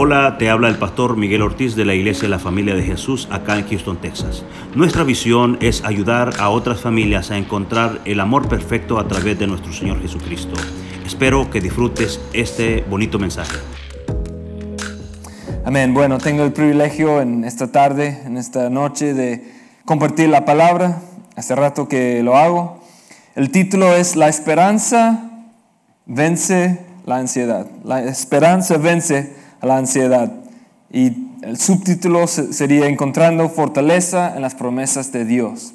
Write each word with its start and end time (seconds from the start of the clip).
Hola, 0.00 0.38
te 0.38 0.48
habla 0.48 0.68
el 0.68 0.78
pastor 0.78 1.16
Miguel 1.16 1.42
Ortiz 1.42 1.74
de 1.74 1.84
la 1.84 1.92
Iglesia 1.92 2.22
de 2.22 2.28
la 2.28 2.38
Familia 2.38 2.76
de 2.76 2.84
Jesús 2.84 3.26
acá 3.32 3.58
en 3.58 3.66
Houston, 3.66 3.96
Texas. 4.00 4.44
Nuestra 4.76 5.02
visión 5.02 5.58
es 5.60 5.82
ayudar 5.82 6.34
a 6.38 6.50
otras 6.50 6.80
familias 6.80 7.32
a 7.32 7.36
encontrar 7.36 7.98
el 8.04 8.20
amor 8.20 8.48
perfecto 8.48 9.00
a 9.00 9.08
través 9.08 9.40
de 9.40 9.48
nuestro 9.48 9.72
Señor 9.72 10.00
Jesucristo. 10.00 10.54
Espero 11.04 11.50
que 11.50 11.60
disfrutes 11.60 12.20
este 12.32 12.84
bonito 12.88 13.18
mensaje. 13.18 13.56
Amén. 15.64 15.92
Bueno, 15.92 16.18
tengo 16.18 16.44
el 16.44 16.52
privilegio 16.52 17.20
en 17.20 17.42
esta 17.42 17.72
tarde, 17.72 18.22
en 18.24 18.36
esta 18.36 18.70
noche, 18.70 19.14
de 19.14 19.52
compartir 19.84 20.28
la 20.28 20.44
palabra. 20.44 21.02
Hace 21.34 21.56
rato 21.56 21.88
que 21.88 22.22
lo 22.22 22.36
hago. 22.36 22.84
El 23.34 23.50
título 23.50 23.92
es 23.96 24.14
La 24.14 24.28
esperanza 24.28 25.28
vence 26.06 26.86
la 27.04 27.16
ansiedad. 27.16 27.66
La 27.82 28.04
esperanza 28.04 28.76
vence 28.76 29.37
a 29.60 29.66
la 29.66 29.76
ansiedad. 29.76 30.32
Y 30.90 31.12
el 31.42 31.58
subtítulo 31.58 32.26
sería 32.26 32.86
Encontrando 32.86 33.48
fortaleza 33.48 34.34
en 34.34 34.42
las 34.42 34.54
promesas 34.54 35.12
de 35.12 35.24
Dios. 35.24 35.74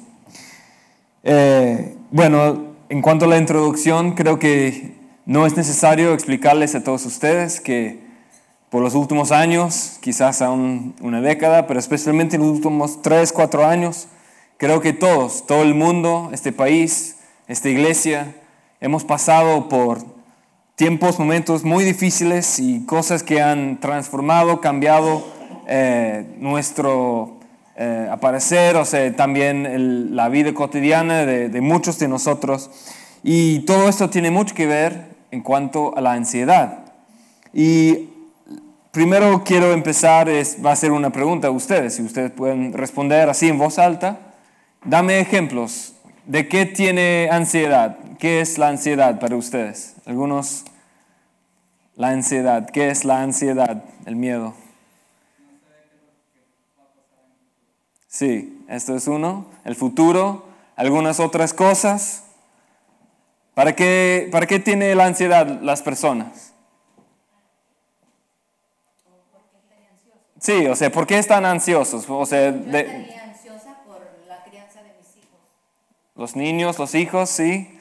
Eh, 1.22 1.96
bueno, 2.10 2.74
en 2.88 3.00
cuanto 3.00 3.24
a 3.24 3.28
la 3.28 3.38
introducción, 3.38 4.12
creo 4.12 4.38
que 4.38 4.94
no 5.26 5.46
es 5.46 5.56
necesario 5.56 6.12
explicarles 6.12 6.74
a 6.74 6.84
todos 6.84 7.06
ustedes 7.06 7.60
que 7.60 8.04
por 8.68 8.82
los 8.82 8.94
últimos 8.94 9.30
años, 9.30 9.98
quizás 10.00 10.42
a 10.42 10.50
una 10.50 11.20
década, 11.20 11.66
pero 11.66 11.78
especialmente 11.78 12.36
en 12.36 12.42
los 12.42 12.50
últimos 12.50 13.02
tres, 13.02 13.32
cuatro 13.32 13.64
años, 13.64 14.08
creo 14.58 14.80
que 14.80 14.92
todos, 14.92 15.46
todo 15.46 15.62
el 15.62 15.74
mundo, 15.74 16.30
este 16.32 16.52
país, 16.52 17.18
esta 17.46 17.68
iglesia, 17.68 18.34
hemos 18.80 19.04
pasado 19.04 19.68
por 19.68 20.13
tiempos, 20.76 21.18
momentos 21.18 21.64
muy 21.64 21.84
difíciles 21.84 22.58
y 22.58 22.84
cosas 22.84 23.22
que 23.22 23.40
han 23.40 23.78
transformado, 23.78 24.60
cambiado 24.60 25.24
eh, 25.68 26.26
nuestro 26.38 27.38
eh, 27.76 28.08
aparecer, 28.10 28.76
o 28.76 28.84
sea, 28.84 29.14
también 29.14 30.16
la 30.16 30.28
vida 30.28 30.52
cotidiana 30.52 31.24
de, 31.26 31.48
de, 31.48 31.60
muchos 31.60 31.98
de 31.98 32.08
nosotros. 32.08 32.70
Y 33.22 33.60
todo 33.60 33.88
esto 33.88 34.10
tiene 34.10 34.30
mucho 34.30 34.54
que 34.54 34.66
ver 34.66 35.14
en 35.30 35.42
cuanto 35.42 35.96
a 35.96 36.00
la 36.00 36.12
ansiedad. 36.12 36.92
Y 37.52 38.10
primero 38.90 39.42
quiero 39.44 39.72
empezar, 39.72 40.28
es, 40.28 40.58
va 40.64 40.72
a 40.72 40.76
ser 40.76 40.90
una 40.90 41.10
pregunta 41.10 41.48
a 41.48 41.50
ustedes, 41.52 41.94
si 41.94 42.02
ustedes 42.02 42.32
pueden 42.32 42.72
responder 42.72 43.28
así 43.28 43.48
en 43.48 43.58
voz 43.58 43.78
alta. 43.78 44.18
Dame 44.84 45.20
ejemplos 45.20 45.93
de 46.26 46.48
qué 46.48 46.66
tiene 46.66 47.28
ansiedad, 47.30 47.98
qué 48.18 48.40
es 48.40 48.58
la 48.58 48.68
ansiedad 48.68 49.18
para 49.18 49.36
ustedes. 49.36 49.94
Algunos, 50.06 50.64
la 51.96 52.08
ansiedad. 52.08 52.68
¿Qué 52.70 52.90
es 52.90 53.04
la 53.04 53.22
ansiedad? 53.22 53.84
El 54.06 54.16
miedo. 54.16 54.54
Sí, 58.08 58.64
esto 58.68 58.96
es 58.96 59.08
uno. 59.08 59.46
El 59.64 59.74
futuro, 59.74 60.46
algunas 60.76 61.20
otras 61.20 61.52
cosas. 61.52 62.24
¿Para 63.54 63.74
qué, 63.74 64.28
para 64.32 64.46
qué 64.46 64.58
tiene 64.58 64.94
la 64.94 65.06
ansiedad 65.06 65.60
las 65.62 65.82
personas? 65.82 66.54
Sí, 70.44 70.66
o 70.66 70.76
sea, 70.76 70.92
¿por 70.92 71.06
qué 71.06 71.18
están 71.18 71.46
ansiosos? 71.46 72.04
O 72.06 72.26
sea, 72.26 72.52
de, 72.52 73.16
ansiosa 73.18 73.78
por 73.86 74.02
la 74.28 74.44
crianza 74.44 74.82
de 74.82 74.90
mis 74.98 75.16
hijos. 75.16 75.40
Los 76.14 76.36
niños, 76.36 76.78
los 76.78 76.94
hijos, 76.94 77.30
sí 77.30 77.74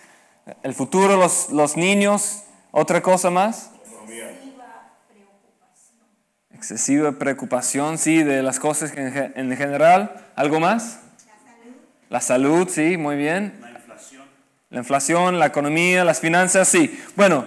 el 0.63 0.73
futuro, 0.73 1.17
los, 1.17 1.49
los 1.51 1.77
niños, 1.77 2.43
otra 2.71 3.01
cosa 3.01 3.29
más. 3.29 3.69
Excesiva 3.73 5.01
preocupación. 5.07 6.07
Excesiva 6.51 7.11
preocupación, 7.13 7.97
sí, 7.97 8.23
de 8.23 8.43
las 8.43 8.59
cosas 8.59 8.91
en, 8.95 9.33
en 9.35 9.57
general. 9.57 10.27
¿Algo 10.35 10.59
más? 10.59 10.99
La 11.25 11.35
salud. 11.35 11.75
La 12.09 12.21
salud, 12.21 12.69
sí, 12.69 12.97
muy 12.97 13.15
bien. 13.15 13.57
La 13.61 13.71
inflación. 13.71 14.23
La 14.69 14.79
inflación, 14.79 15.39
la 15.39 15.45
economía, 15.47 16.03
las 16.03 16.19
finanzas, 16.19 16.67
sí. 16.67 17.01
Bueno, 17.15 17.45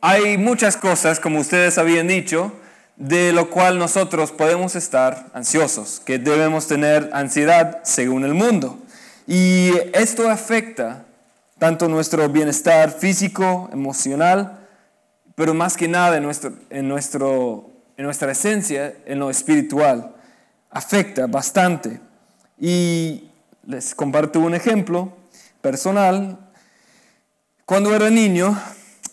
hay 0.00 0.38
muchas 0.38 0.76
cosas, 0.76 1.20
como 1.20 1.40
ustedes 1.40 1.76
habían 1.78 2.08
dicho, 2.08 2.52
de 2.96 3.32
lo 3.32 3.50
cual 3.50 3.78
nosotros 3.78 4.32
podemos 4.32 4.74
estar 4.76 5.26
ansiosos, 5.34 6.00
que 6.00 6.18
debemos 6.18 6.66
tener 6.66 7.10
ansiedad 7.12 7.80
según 7.84 8.24
el 8.24 8.34
mundo. 8.34 8.78
Y 9.26 9.70
esto 9.92 10.28
afecta 10.28 11.04
tanto 11.58 11.88
nuestro 11.88 12.28
bienestar 12.28 12.90
físico, 12.90 13.70
emocional, 13.72 14.66
pero 15.36 15.54
más 15.54 15.76
que 15.76 15.86
nada 15.86 16.16
en, 16.16 16.24
nuestro, 16.24 16.52
en, 16.70 16.88
nuestro, 16.88 17.70
en 17.96 18.04
nuestra 18.04 18.32
esencia, 18.32 18.94
en 19.06 19.20
lo 19.20 19.30
espiritual. 19.30 20.14
Afecta 20.70 21.26
bastante. 21.26 22.00
Y 22.58 23.30
les 23.64 23.94
comparto 23.94 24.40
un 24.40 24.54
ejemplo 24.54 25.16
personal. 25.60 26.38
Cuando 27.64 27.94
era 27.94 28.10
niño, 28.10 28.60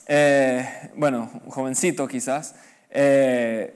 eh, 0.08 0.92
bueno, 0.96 1.30
jovencito 1.50 2.08
quizás, 2.08 2.56
eh, 2.90 3.76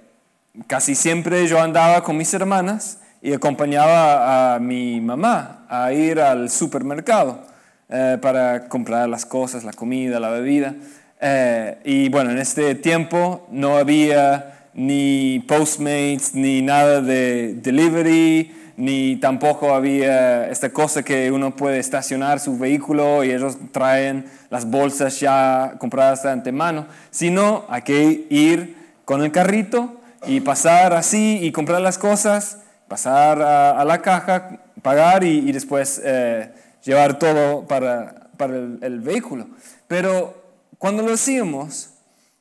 casi 0.65 0.95
siempre 0.95 1.47
yo 1.47 1.61
andaba 1.61 2.03
con 2.03 2.17
mis 2.17 2.33
hermanas 2.33 2.97
y 3.23 3.33
acompañaba 3.33 4.53
a 4.53 4.59
mi 4.59 5.01
mamá 5.01 5.65
a 5.67 5.91
ir 5.91 6.19
al 6.19 6.51
supermercado. 6.51 7.53
Eh, 7.95 8.17
para 8.19 8.69
comprar 8.69 9.07
las 9.07 9.23
cosas, 9.23 9.63
la 9.63 9.71
comida, 9.71 10.19
la 10.19 10.29
bebida. 10.29 10.73
Eh, 11.21 11.77
y 11.83 12.09
bueno, 12.09 12.31
en 12.31 12.39
este 12.39 12.73
tiempo 12.73 13.45
no 13.51 13.77
había 13.77 14.69
ni 14.73 15.45
Postmates, 15.47 16.33
ni 16.33 16.63
nada 16.63 17.01
de 17.01 17.53
delivery, 17.53 18.51
ni 18.77 19.17
tampoco 19.17 19.75
había 19.75 20.49
esta 20.49 20.71
cosa 20.71 21.03
que 21.03 21.31
uno 21.31 21.55
puede 21.55 21.77
estacionar 21.77 22.39
su 22.39 22.57
vehículo 22.57 23.23
y 23.23 23.29
ellos 23.29 23.57
traen 23.71 24.25
las 24.49 24.65
bolsas 24.65 25.19
ya 25.19 25.75
compradas 25.77 26.23
de 26.23 26.31
antemano, 26.31 26.87
sino 27.11 27.65
hay 27.69 27.83
que 27.83 28.25
ir 28.31 28.75
con 29.05 29.21
el 29.21 29.31
carrito 29.31 30.01
y 30.25 30.39
pasar 30.39 30.93
así 30.93 31.37
y 31.43 31.51
comprar 31.51 31.81
las 31.81 31.99
cosas, 31.99 32.62
pasar 32.87 33.41
a, 33.41 33.83
la 33.85 34.01
caja, 34.01 34.59
pagar 34.81 35.23
y, 35.23 35.51
después 35.51 36.01
eh, 36.03 36.51
llevar 36.83 37.17
todo 37.19 37.67
para, 37.67 38.29
para 38.37 38.55
el, 38.55 38.99
vehículo. 38.99 39.47
Pero 39.87 40.41
cuando 40.77 41.03
lo 41.03 41.13
hacíamos, 41.13 41.89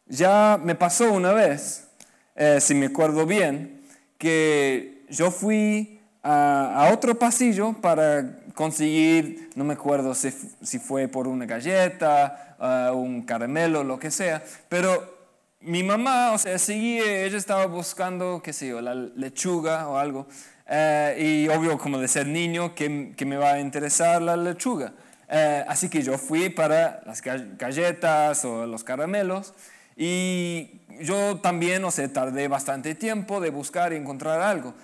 ya 0.07 0.59
me 0.63 0.75
pasó 0.75 1.13
una 1.13 1.33
vez, 1.33 1.89
eh, 2.37 2.59
si 2.61 2.75
me 2.75 2.87
acuerdo 2.87 3.27
bien, 3.27 3.83
que 4.19 5.05
yo 5.09 5.31
fui 5.31 6.01
a, 6.23 6.91
otro 6.93 7.19
pasillo 7.19 7.75
para 7.81 8.39
conseguir, 8.55 9.51
no 9.55 9.65
me 9.65 9.75
acuerdo 9.75 10.15
si, 10.15 10.31
si 10.63 10.79
fue 10.79 11.09
por 11.09 11.27
una 11.27 11.47
galleta, 11.47 12.57
uh, 12.59 12.97
un 12.97 13.23
caramelo, 13.23 13.83
lo 13.83 13.99
que 13.99 14.11
sea, 14.11 14.43
pero 14.69 15.22
mi 15.65 15.83
mamá, 15.83 16.33
o 16.33 16.39
sea, 16.39 16.59
seguía, 16.59 17.25
ella 17.25 17.39
estaba 17.39 17.67
buscando, 17.67 18.41
qué 18.43 18.53
sé 18.53 18.69
yo, 18.69 18.81
la 18.81 18.95
lechuga 18.95 19.89
o 19.89 19.97
algo, 19.97 20.27
eh, 20.69 21.45
y 21.47 21.49
obvio, 21.49 21.79
como 21.79 21.99
de 21.99 22.09
ser 22.09 22.27
niño, 22.27 22.75
que, 22.75 23.13
que, 23.17 23.25
me 23.25 23.37
va 23.37 23.53
a 23.53 23.61
interesar 23.61 24.23
la 24.23 24.37
lechuga. 24.37 24.93
Eh, 25.29 25.65
así 25.69 25.89
que 25.89 26.03
yo 26.03 26.19
fui 26.19 26.49
para 26.51 27.03
las 27.07 27.23
galletas 27.23 28.45
o 28.45 28.67
los 28.67 28.85
caramelos 28.85 29.55
y 29.97 30.81
yo 31.01 31.39
también, 31.39 31.85
o 31.85 31.91
sea, 31.91 32.13
tardé 32.13 32.49
bastante 32.49 32.95
tiempo 32.95 33.41
de 33.41 33.51
buscar 33.51 33.93
y 33.93 33.97
encontrar 33.97 34.41
algo. 34.41 34.75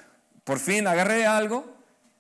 Por 0.45 0.59
fin 0.59 0.87
agarré 0.87 1.27
algo 1.27 1.67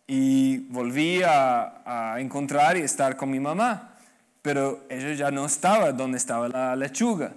y 0.07 0.59
volví 0.71 1.23
a, 1.23 2.15
a 2.15 2.21
encontrar 2.21 2.77
y 2.77 2.81
estar 2.81 3.17
con 3.17 3.31
mi 3.31 3.41
mamá, 3.41 3.95
pero 4.43 4.85
ella 4.89 5.13
ya 5.15 5.31
no 5.31 5.47
estaba 5.47 5.93
donde 5.93 6.19
estaba 6.19 6.49
la 6.49 6.77
lechuga. 6.77 7.33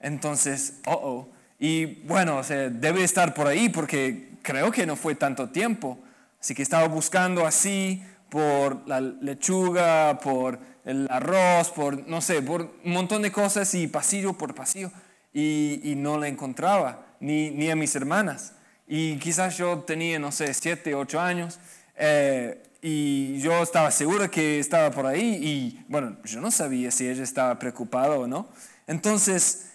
Entonces, 0.00 0.80
oh, 0.86 0.92
oh. 0.92 1.28
Y 1.58 1.86
bueno, 2.06 2.38
o 2.38 2.44
sea, 2.44 2.68
debe 2.68 3.02
estar 3.02 3.34
por 3.34 3.46
ahí 3.46 3.68
porque 3.68 4.30
creo 4.42 4.70
que 4.70 4.86
no 4.86 4.96
fue 4.96 5.14
tanto 5.14 5.48
tiempo. 5.48 5.98
Así 6.40 6.54
que 6.54 6.62
estaba 6.62 6.86
buscando 6.86 7.46
así 7.46 8.02
por 8.28 8.86
la 8.86 9.00
lechuga, 9.00 10.18
por 10.20 10.58
el 10.84 11.08
arroz, 11.10 11.70
por, 11.70 12.06
no 12.06 12.20
sé, 12.20 12.42
por 12.42 12.62
un 12.84 12.92
montón 12.92 13.22
de 13.22 13.32
cosas 13.32 13.74
y 13.74 13.88
pasillo 13.88 14.34
por 14.34 14.54
pasillo. 14.54 14.90
Y, 15.32 15.94
no 15.96 16.18
la 16.18 16.28
encontraba, 16.28 17.04
ni, 17.20 17.50
ni, 17.50 17.70
a 17.70 17.76
mis 17.76 17.94
hermanas. 17.94 18.54
Y 18.86 19.16
quizás 19.16 19.58
yo 19.58 19.80
tenía, 19.80 20.18
no 20.18 20.32
sé, 20.32 20.54
siete, 20.54 20.94
ocho 20.94 21.20
años. 21.20 21.58
Eh, 21.96 22.62
y 22.80 23.38
yo 23.40 23.62
estaba 23.62 23.90
seguro 23.90 24.30
que 24.30 24.58
estaba 24.60 24.90
por 24.90 25.06
ahí. 25.06 25.38
Y 25.42 25.84
bueno, 25.88 26.16
yo 26.24 26.40
no 26.40 26.50
sabía 26.50 26.90
si 26.90 27.08
ella 27.08 27.22
estaba 27.22 27.58
preocupada 27.58 28.16
o 28.16 28.26
no. 28.26 28.48
Entonces, 28.86 29.72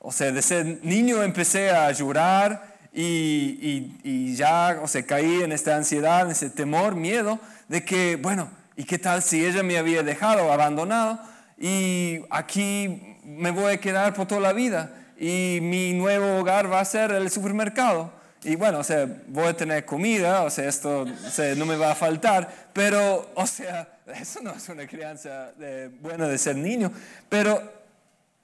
o 0.00 0.10
sea, 0.12 0.32
de 0.32 0.42
ser 0.42 0.80
niño 0.82 1.22
empecé 1.22 1.70
a 1.70 1.92
llorar 1.92 2.76
y, 2.92 3.92
y, 4.02 4.34
ya, 4.34 4.80
o 4.82 4.88
sea, 4.88 5.04
caí 5.04 5.42
en 5.42 5.52
esta 5.52 5.76
ansiedad, 5.76 6.22
en 6.22 6.32
ese 6.32 6.50
temor, 6.50 6.96
miedo 6.96 7.38
de 7.68 7.84
que, 7.84 8.16
bueno, 8.16 8.50
¿y 8.76 8.84
qué 8.84 8.98
tal 8.98 9.22
si 9.22 9.44
ella 9.44 9.62
me 9.62 9.78
había 9.78 10.02
dejado, 10.02 10.52
abandonado? 10.52 11.20
Y 11.58 12.20
aquí 12.30 13.16
me 13.24 13.50
voy 13.52 13.74
a 13.74 13.80
quedar 13.80 14.14
por 14.14 14.26
toda 14.26 14.40
la 14.40 14.52
vida. 14.52 14.90
y 15.18 15.58
mi 15.60 15.92
nuevo 15.92 16.38
hogar 16.40 16.72
va 16.72 16.80
a 16.80 16.84
ser 16.84 17.12
el 17.12 17.30
supermercado. 17.30 18.10
Y 18.42 18.56
bueno, 18.56 18.78
o 18.78 18.84
sea, 18.84 19.06
voy 19.28 19.48
a 19.48 19.54
tener 19.54 19.84
comida, 19.84 20.44
o 20.44 20.50
sea, 20.50 20.66
esto 20.66 21.02
o 21.02 21.30
sea, 21.30 21.54
no 21.56 21.66
me 21.66 21.76
va 21.76 21.92
a 21.92 21.94
faltar, 21.94 22.48
pero, 22.72 23.30
o 23.34 23.46
sea, 23.46 23.86
eso 24.18 24.40
no 24.42 24.52
es 24.52 24.66
una 24.70 24.86
crianza 24.86 25.52
de- 25.58 25.88
buena 26.00 26.26
de 26.26 26.38
ser 26.38 26.56
niño, 26.56 26.90
pero 27.28 27.79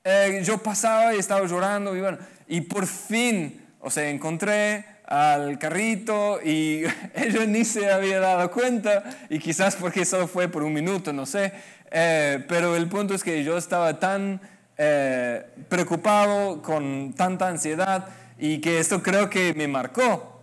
eh, 0.08 0.43
yo 0.44 0.58
pasaba 0.58 1.17
y 1.17 1.19
estaba 1.19 1.44
llorando 1.49 1.97
y 1.97 2.00
bueno, 2.00 2.19
y 2.47 2.61
por 2.61 2.87
fin, 2.87 3.67
o 3.81 3.91
sea, 3.91 4.08
encontré 4.08 4.85
al 5.05 5.58
carrito 5.58 6.38
y 6.44 6.85
ella 7.14 7.44
ni 7.44 7.64
se 7.64 7.91
había 7.91 8.20
dado 8.20 8.49
cuenta 8.53 9.03
y 9.29 9.41
quizás 9.41 9.75
porque 9.75 10.05
solo 10.05 10.29
fue 10.29 10.47
por 10.47 10.62
un 10.62 10.73
minuto, 10.73 11.12
no 11.12 11.26
sé, 11.26 11.53
eh, 11.91 12.44
pero 12.47 12.76
el 12.76 12.88
punto 12.88 13.14
es 13.14 13.25
que 13.25 13.43
yo 13.43 13.58
estaba 13.58 13.99
tan 13.99 14.41
eh, 14.79 15.44
preocupado, 15.69 16.62
con 16.62 17.12
tanta 17.14 17.49
ansiedad 17.49 18.06
y 18.38 18.61
que 18.61 18.79
esto 18.79 19.03
creo 19.03 19.29
que 19.29 19.55
me 19.55 19.67
marcó. 19.67 20.41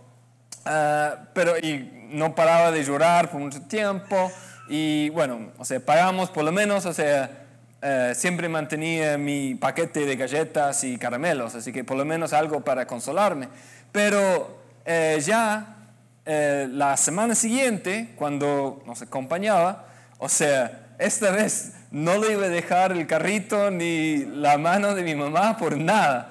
Ah, 0.66 1.28
pero 1.32 1.56
y 1.56 2.08
no 2.10 2.34
paraba 2.34 2.70
de 2.70 2.84
llorar 2.84 3.30
por 3.30 3.40
mucho 3.40 3.62
tiempo 3.62 4.30
y 4.68 5.08
bueno, 5.08 5.52
o 5.56 5.64
sea, 5.64 5.80
pagamos 5.80 6.28
por 6.28 6.44
lo 6.44 6.52
menos, 6.52 6.84
o 6.84 6.92
sea, 6.92 7.43
eh, 7.84 8.12
siempre 8.16 8.48
mantenía 8.48 9.18
mi 9.18 9.54
paquete 9.54 10.06
de 10.06 10.16
galletas 10.16 10.82
y 10.84 10.96
caramelos, 10.96 11.54
así 11.54 11.70
que 11.72 11.84
por 11.84 11.96
lo 11.98 12.04
menos 12.06 12.32
algo 12.32 12.62
para 12.64 12.86
consolarme. 12.86 13.48
Pero 13.92 14.58
eh, 14.86 15.20
ya 15.24 15.76
eh, 16.24 16.66
la 16.70 16.96
semana 16.96 17.34
siguiente, 17.34 18.14
cuando 18.16 18.82
nos 18.86 19.02
acompañaba, 19.02 19.84
o 20.18 20.28
sea, 20.30 20.94
esta 20.98 21.30
vez 21.30 21.74
no 21.90 22.16
le 22.18 22.32
iba 22.32 22.46
a 22.46 22.48
dejar 22.48 22.92
el 22.92 23.06
carrito 23.06 23.70
ni 23.70 24.24
la 24.24 24.56
mano 24.58 24.94
de 24.94 25.02
mi 25.02 25.14
mamá 25.14 25.56
por 25.58 25.76
nada. 25.76 26.30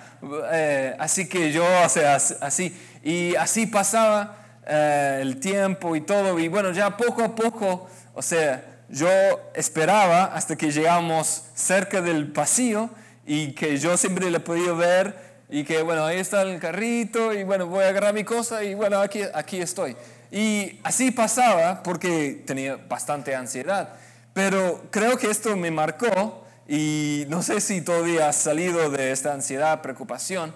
Así 0.99 1.27
que 1.29 1.51
yo, 1.51 1.65
o 1.85 1.89
sea, 1.89 2.15
as- 2.15 2.37
así, 2.41 2.75
y 3.03 3.35
así 3.35 3.67
pasaba 3.67 4.37
el 4.65 5.39
tiempo 5.39 5.95
y 5.95 6.01
todo, 6.01 6.39
y 6.39 6.47
bueno, 6.47 6.71
ya 6.71 6.95
poco 6.97 7.23
a 7.23 7.35
poco, 7.35 7.87
o 8.13 8.21
sea, 8.21 8.72
yo 8.93 9.09
esperaba 9.55 10.25
hasta 10.25 10.55
que 10.55 10.71
llegamos 10.71 11.45
cerca 11.55 11.99
del 11.99 12.31
pasillo 12.31 12.91
y 13.25 13.53
que 13.53 13.77
yo 13.77 13.97
siempre 13.97 14.29
le 14.29 14.39
podía 14.39 14.71
ver 14.73 15.33
y 15.49 15.63
que 15.63 15.81
bueno, 15.81 16.05
ahí 16.05 16.19
está 16.19 16.43
el 16.43 16.59
carrito 16.59 17.33
y 17.33 17.43
bueno, 17.43 17.65
voy 17.65 17.85
a 17.85 17.89
agarrar 17.89 18.13
mi 18.13 18.23
cosa 18.23 18.63
y 18.63 18.75
bueno, 18.75 18.99
aquí, 18.99 19.21
aquí 19.33 19.59
estoy. 19.59 19.97
Y 20.31 20.79
así 20.83 21.09
pasaba 21.09 21.81
porque 21.81 22.43
tenía 22.45 22.75
bastante 22.87 23.35
ansiedad, 23.35 23.95
pero 24.31 24.83
creo 24.91 25.17
que 25.17 25.31
esto 25.31 25.57
me 25.57 25.71
marcó 25.71 26.45
y 26.67 27.25
no 27.29 27.41
sé 27.41 27.61
si 27.61 27.81
todavía 27.81 28.29
has 28.29 28.35
salido 28.35 28.91
de 28.91 29.11
esta 29.11 29.33
ansiedad, 29.33 29.81
preocupación, 29.81 30.53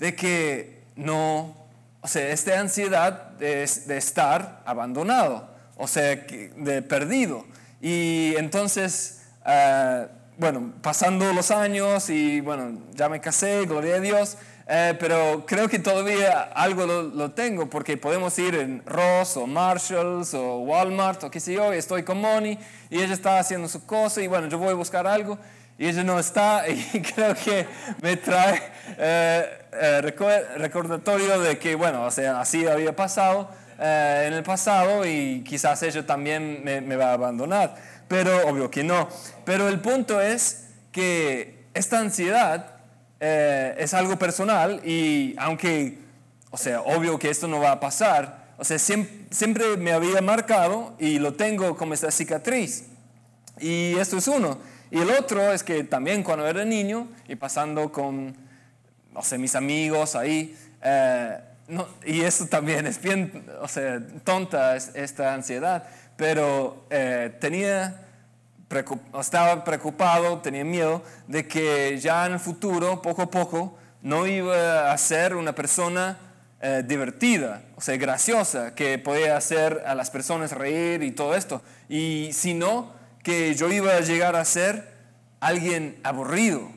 de 0.00 0.16
que 0.16 0.82
no, 0.96 1.56
o 2.00 2.08
sea, 2.08 2.28
esta 2.30 2.58
ansiedad 2.58 3.30
de, 3.38 3.70
de 3.86 3.96
estar 3.96 4.62
abandonado, 4.66 5.48
o 5.76 5.86
sea, 5.86 6.16
de 6.16 6.82
perdido. 6.82 7.46
Y 7.80 8.34
entonces, 8.36 9.22
ah, 9.44 10.06
bueno, 10.36 10.72
pasando 10.82 11.32
los 11.32 11.50
años 11.50 12.10
y 12.10 12.40
bueno, 12.40 12.80
ya 12.94 13.08
me 13.08 13.20
casé, 13.20 13.66
gloria 13.66 13.96
a 13.96 14.00
Dios, 14.00 14.36
eh, 14.68 14.94
pero 15.00 15.44
creo 15.46 15.68
que 15.68 15.78
todavía 15.78 16.42
algo 16.42 16.86
lo, 16.86 17.02
lo 17.02 17.30
tengo 17.30 17.70
porque 17.70 17.96
podemos 17.96 18.38
ir 18.38 18.54
en 18.54 18.82
Ross 18.84 19.36
o 19.36 19.46
Marshalls 19.46 20.34
o 20.34 20.58
Walmart 20.58 21.24
o 21.24 21.30
qué 21.30 21.40
sé 21.40 21.54
yo, 21.54 21.72
y 21.74 21.78
estoy 21.78 22.02
con 22.02 22.20
Moni 22.20 22.58
y 22.90 23.00
ella 23.00 23.14
está 23.14 23.38
haciendo 23.38 23.66
su 23.66 23.86
cosa 23.86 24.20
y 24.20 24.26
bueno, 24.26 24.46
yo 24.48 24.58
voy 24.58 24.68
a 24.68 24.74
buscar 24.74 25.06
algo 25.06 25.38
y 25.78 25.86
ella 25.86 26.04
no 26.04 26.18
está 26.18 26.68
y 26.68 27.00
creo 27.00 27.34
que 27.34 27.66
me 28.02 28.16
trae 28.16 28.62
eh, 28.98 29.66
eh, 29.72 30.00
recordatorio 30.56 31.40
de 31.40 31.58
que 31.58 31.74
bueno, 31.74 32.04
o 32.04 32.10
sea, 32.10 32.40
así 32.40 32.66
había 32.66 32.94
pasado 32.94 33.48
eh, 33.78 34.24
en 34.26 34.32
el 34.34 34.42
pasado 34.42 35.06
y 35.06 35.42
quizás 35.46 35.82
ella 35.82 36.04
también 36.04 36.62
me, 36.64 36.80
me 36.80 36.96
va 36.96 37.10
a 37.10 37.12
abandonar, 37.12 37.74
pero 38.08 38.48
obvio 38.48 38.70
que 38.70 38.82
no. 38.82 39.08
Pero 39.44 39.68
el 39.68 39.80
punto 39.80 40.20
es 40.20 40.66
que 40.92 41.64
esta 41.74 42.00
ansiedad 42.00 42.78
eh, 43.20 43.74
es 43.78 43.94
algo 43.94 44.18
personal 44.18 44.80
y 44.84 45.34
aunque, 45.38 45.98
o 46.50 46.56
sea, 46.56 46.80
obvio 46.82 47.18
que 47.18 47.30
esto 47.30 47.48
no 47.48 47.60
va 47.60 47.72
a 47.72 47.80
pasar, 47.80 48.48
o 48.58 48.64
sea, 48.64 48.78
siempre, 48.78 49.26
siempre 49.30 49.76
me 49.76 49.92
había 49.92 50.20
marcado 50.20 50.94
y 50.98 51.18
lo 51.18 51.34
tengo 51.34 51.76
como 51.76 51.94
esta 51.94 52.10
cicatriz. 52.10 52.86
Y 53.60 53.96
esto 53.98 54.18
es 54.18 54.28
uno. 54.28 54.58
Y 54.90 54.98
el 54.98 55.10
otro 55.10 55.52
es 55.52 55.62
que 55.62 55.84
también 55.84 56.22
cuando 56.22 56.46
era 56.46 56.64
niño 56.64 57.08
y 57.28 57.36
pasando 57.36 57.92
con, 57.92 58.36
no 59.12 59.22
sé, 59.22 59.38
mis 59.38 59.54
amigos 59.54 60.16
ahí, 60.16 60.56
eh, 60.82 61.38
no, 61.68 61.86
y 62.04 62.22
eso 62.22 62.46
también 62.46 62.86
es 62.86 63.00
bien, 63.00 63.46
o 63.60 63.68
sea, 63.68 64.00
tonta 64.24 64.74
es- 64.76 64.90
esta 64.94 65.34
ansiedad, 65.34 65.84
pero 66.16 66.86
eh, 66.90 67.36
tenía, 67.40 68.04
estaba 69.20 69.64
preocupado, 69.64 70.38
tenía 70.40 70.64
miedo 70.64 71.02
de 71.26 71.46
que 71.46 71.98
ya 71.98 72.26
en 72.26 72.32
el 72.34 72.40
futuro, 72.40 73.00
poco 73.02 73.22
a 73.22 73.30
poco, 73.30 73.78
no 74.02 74.26
iba 74.26 74.92
a 74.92 74.98
ser 74.98 75.34
una 75.36 75.54
persona 75.54 76.18
eh, 76.60 76.82
divertida, 76.84 77.62
o 77.76 77.80
sea, 77.80 77.96
graciosa, 77.96 78.74
que 78.74 78.98
podía 78.98 79.36
hacer 79.36 79.84
a 79.86 79.94
las 79.94 80.10
personas 80.10 80.50
reír 80.52 81.02
y 81.04 81.12
todo 81.12 81.34
esto, 81.36 81.62
y 81.88 82.30
sino 82.32 82.92
que 83.22 83.54
yo 83.54 83.70
iba 83.70 83.92
a 83.94 84.00
llegar 84.00 84.34
a 84.34 84.44
ser 84.44 84.92
alguien 85.40 86.00
aburrido, 86.02 86.68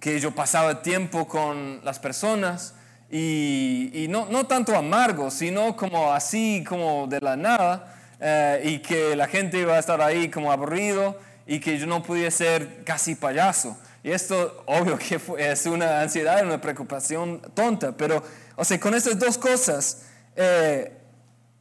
que 0.00 0.18
yo 0.20 0.34
pasaba 0.34 0.82
tiempo 0.82 1.28
con 1.28 1.84
las 1.84 1.98
personas 2.00 2.74
y, 3.10 3.90
y 4.04 4.08
no, 4.08 4.26
no 4.30 4.46
tanto 4.46 4.76
amargo, 4.76 5.30
sino 5.30 5.76
como 5.76 6.12
así, 6.12 6.64
como 6.68 7.06
de 7.06 7.20
la 7.20 7.36
nada, 7.36 7.94
eh, 8.20 8.60
y 8.64 8.78
que 8.80 9.16
la 9.16 9.26
gente 9.28 9.58
iba 9.58 9.74
a 9.76 9.78
estar 9.78 10.00
ahí 10.02 10.28
como 10.28 10.52
aburrido 10.52 11.18
y 11.46 11.60
que 11.60 11.78
yo 11.78 11.86
no 11.86 12.02
podía 12.02 12.30
ser 12.30 12.82
casi 12.84 13.14
payaso. 13.14 13.76
Y 14.02 14.10
esto, 14.10 14.62
obvio 14.66 14.98
que 14.98 15.18
fue- 15.18 15.50
es 15.50 15.64
una 15.66 16.00
ansiedad, 16.00 16.44
una 16.44 16.60
preocupación 16.60 17.40
tonta, 17.54 17.92
pero, 17.96 18.22
o 18.56 18.64
sea, 18.64 18.78
con 18.78 18.94
estas 18.94 19.18
dos 19.18 19.38
cosas 19.38 20.02
eh, 20.36 20.92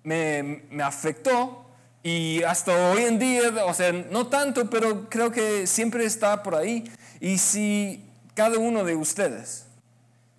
me, 0.03 0.63
me 0.69 0.83
afectó 0.83 1.63
y 2.03 2.41
hasta 2.43 2.91
hoy 2.91 3.03
en 3.03 3.19
día, 3.19 3.41
o 3.65 3.73
sea, 3.73 3.91
no 3.91 4.27
tanto, 4.27 4.69
pero 4.69 5.09
creo 5.09 5.31
que 5.31 5.65
siempre 5.67 6.05
está 6.05 6.41
por 6.43 6.55
ahí. 6.55 6.89
Y 7.19 7.37
si 7.37 8.03
cada 8.33 8.57
uno 8.59 8.83
de 8.83 8.95
ustedes, 8.95 9.65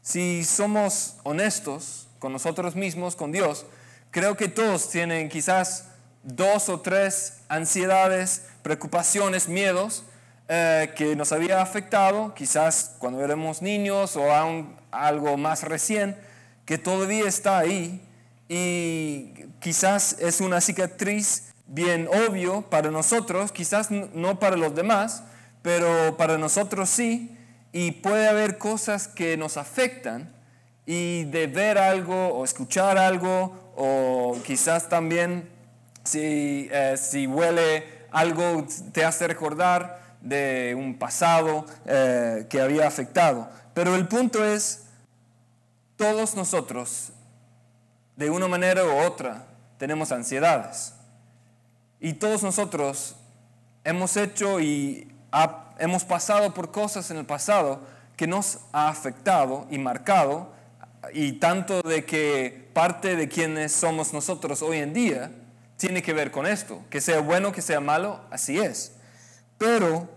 si 0.08 0.42
somos 0.42 1.16
honestos 1.22 2.06
con 2.18 2.32
nosotros 2.32 2.74
mismos, 2.74 3.14
con 3.14 3.30
Dios, 3.30 3.66
creo 4.10 4.38
que 4.38 4.48
todos 4.48 4.88
tienen 4.88 5.28
quizás 5.28 5.84
dos 6.22 6.70
o 6.70 6.80
tres 6.80 7.40
ansiedades, 7.50 8.46
preocupaciones, 8.62 9.50
miedos 9.50 10.04
eh, 10.48 10.94
que 10.96 11.14
nos 11.14 11.30
había 11.32 11.60
afectado, 11.60 12.32
quizás 12.34 12.94
cuando 12.98 13.22
éramos 13.22 13.60
niños 13.60 14.16
o 14.16 14.32
aún 14.32 14.74
algo 14.92 15.36
más 15.36 15.62
recién, 15.62 16.16
que 16.64 16.78
todavía 16.78 17.28
está 17.28 17.58
ahí 17.58 18.00
y 18.48 19.34
quizás 19.60 20.16
es 20.20 20.40
una 20.40 20.62
cicatriz 20.62 21.52
bien 21.66 22.08
obvio 22.08 22.62
para 22.62 22.90
nosotros, 22.90 23.52
quizás 23.52 23.90
no 23.90 24.40
para 24.40 24.56
los 24.56 24.74
demás, 24.74 25.22
pero 25.60 26.16
para 26.16 26.38
nosotros 26.38 26.88
sí, 26.88 27.37
y 27.72 27.92
puede 27.92 28.28
haber 28.28 28.58
cosas 28.58 29.08
que 29.08 29.36
nos 29.36 29.56
afectan 29.56 30.32
y 30.86 31.24
de 31.24 31.46
ver 31.46 31.78
algo 31.78 32.28
o 32.28 32.44
escuchar 32.44 32.96
algo 32.98 33.72
o 33.76 34.36
quizás 34.44 34.88
también 34.88 35.48
si, 36.04 36.68
eh, 36.72 36.96
si 36.96 37.26
huele 37.26 37.84
algo 38.10 38.66
te 38.92 39.04
hace 39.04 39.28
recordar 39.28 40.00
de 40.22 40.74
un 40.76 40.98
pasado 40.98 41.66
eh, 41.84 42.46
que 42.48 42.60
había 42.60 42.86
afectado. 42.88 43.48
Pero 43.74 43.94
el 43.94 44.08
punto 44.08 44.44
es, 44.44 44.84
todos 45.96 46.34
nosotros, 46.34 47.12
de 48.16 48.30
una 48.30 48.48
manera 48.48 48.82
u 48.84 48.98
otra, 49.06 49.46
tenemos 49.76 50.10
ansiedades. 50.10 50.94
Y 52.00 52.14
todos 52.14 52.42
nosotros 52.42 53.16
hemos 53.84 54.16
hecho 54.16 54.58
y 54.60 55.12
ha- 55.32 55.67
hemos 55.78 56.04
pasado 56.04 56.54
por 56.54 56.70
cosas 56.70 57.10
en 57.10 57.18
el 57.18 57.26
pasado 57.26 57.80
que 58.16 58.26
nos 58.26 58.58
ha 58.72 58.88
afectado 58.88 59.66
y 59.70 59.78
marcado, 59.78 60.52
y 61.12 61.32
tanto 61.34 61.80
de 61.82 62.04
que 62.04 62.68
parte 62.72 63.16
de 63.16 63.28
quienes 63.28 63.72
somos 63.72 64.12
nosotros 64.12 64.62
hoy 64.62 64.78
en 64.78 64.92
día 64.92 65.30
tiene 65.76 66.02
que 66.02 66.12
ver 66.12 66.30
con 66.30 66.46
esto, 66.46 66.82
que 66.90 67.00
sea 67.00 67.20
bueno, 67.20 67.52
que 67.52 67.62
sea 67.62 67.80
malo, 67.80 68.20
así 68.30 68.58
es. 68.58 68.92
Pero 69.56 70.08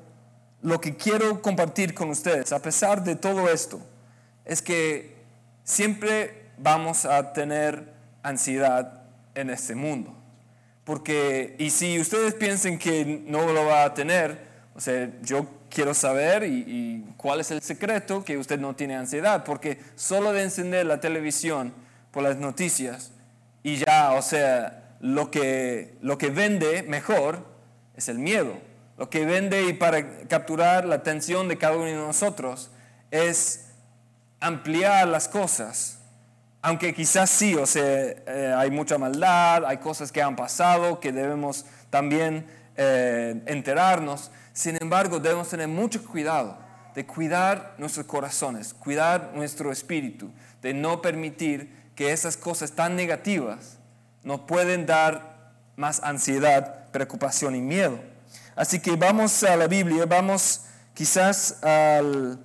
lo 0.61 0.81
que 0.81 0.95
quiero 0.95 1.41
compartir 1.41 1.93
con 1.93 2.09
ustedes, 2.09 2.51
a 2.51 2.61
pesar 2.61 3.03
de 3.03 3.15
todo 3.15 3.49
esto, 3.49 3.79
es 4.45 4.61
que 4.61 5.15
siempre 5.63 6.49
vamos 6.57 7.05
a 7.05 7.33
tener 7.33 7.93
ansiedad 8.23 9.03
en 9.35 9.49
este 9.49 9.75
mundo. 9.75 10.15
Porque, 10.83 11.55
y 11.59 11.69
si 11.69 11.99
ustedes 11.99 12.33
piensen 12.33 12.79
que 12.79 13.23
no 13.27 13.51
lo 13.51 13.65
va 13.65 13.83
a 13.83 13.93
tener, 13.93 14.50
o 14.81 14.83
sea, 14.83 15.11
yo 15.21 15.45
quiero 15.69 15.93
saber 15.93 16.41
y, 16.41 16.63
y 16.65 17.13
cuál 17.15 17.39
es 17.39 17.51
el 17.51 17.61
secreto 17.61 18.23
que 18.23 18.39
usted 18.39 18.59
no 18.59 18.75
tiene 18.75 18.95
ansiedad, 18.95 19.43
porque 19.43 19.77
solo 19.93 20.33
de 20.33 20.41
encender 20.41 20.87
la 20.87 20.99
televisión 20.99 21.71
por 22.09 22.23
las 22.23 22.37
noticias 22.37 23.11
y 23.61 23.75
ya, 23.75 24.13
o 24.13 24.23
sea, 24.23 24.95
lo 24.99 25.29
que, 25.29 25.93
lo 26.01 26.17
que 26.17 26.31
vende 26.31 26.81
mejor 26.81 27.45
es 27.95 28.09
el 28.09 28.17
miedo. 28.17 28.57
Lo 28.97 29.07
que 29.11 29.23
vende 29.23 29.67
y 29.67 29.73
para 29.73 30.25
capturar 30.27 30.85
la 30.85 30.95
atención 30.95 31.47
de 31.47 31.59
cada 31.59 31.75
uno 31.75 31.85
de 31.85 31.93
nosotros 31.93 32.71
es 33.11 33.67
ampliar 34.39 35.07
las 35.07 35.27
cosas. 35.27 35.99
Aunque 36.63 36.95
quizás 36.95 37.29
sí, 37.29 37.53
o 37.53 37.67
sea, 37.67 37.83
eh, 37.85 38.51
hay 38.57 38.71
mucha 38.71 38.97
maldad, 38.97 39.63
hay 39.63 39.77
cosas 39.77 40.11
que 40.11 40.23
han 40.23 40.35
pasado 40.35 40.99
que 40.99 41.11
debemos 41.11 41.67
también 41.91 42.47
eh, 42.77 43.43
enterarnos. 43.45 44.31
Sin 44.53 44.77
embargo, 44.81 45.19
debemos 45.19 45.49
tener 45.49 45.67
mucho 45.67 46.03
cuidado 46.05 46.57
de 46.93 47.05
cuidar 47.05 47.75
nuestros 47.77 48.05
corazones, 48.05 48.73
cuidar 48.73 49.31
nuestro 49.33 49.71
espíritu, 49.71 50.29
de 50.61 50.73
no 50.73 51.01
permitir 51.01 51.91
que 51.95 52.11
esas 52.11 52.35
cosas 52.35 52.71
tan 52.71 52.95
negativas 52.95 53.77
nos 54.23 54.41
pueden 54.41 54.85
dar 54.85 55.53
más 55.75 56.01
ansiedad, 56.03 56.89
preocupación 56.91 57.55
y 57.55 57.61
miedo. 57.61 57.99
Así 58.55 58.79
que 58.79 58.95
vamos 58.95 59.43
a 59.43 59.55
la 59.55 59.67
Biblia, 59.67 60.05
vamos 60.05 60.65
quizás 60.93 61.63
al, 61.63 62.39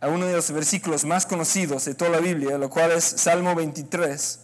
a 0.00 0.08
uno 0.08 0.26
de 0.26 0.34
los 0.34 0.50
versículos 0.50 1.04
más 1.04 1.24
conocidos 1.24 1.84
de 1.84 1.94
toda 1.94 2.10
la 2.10 2.18
Biblia, 2.18 2.58
lo 2.58 2.68
cual 2.68 2.90
es 2.92 3.04
Salmo 3.04 3.54
23. 3.54 4.40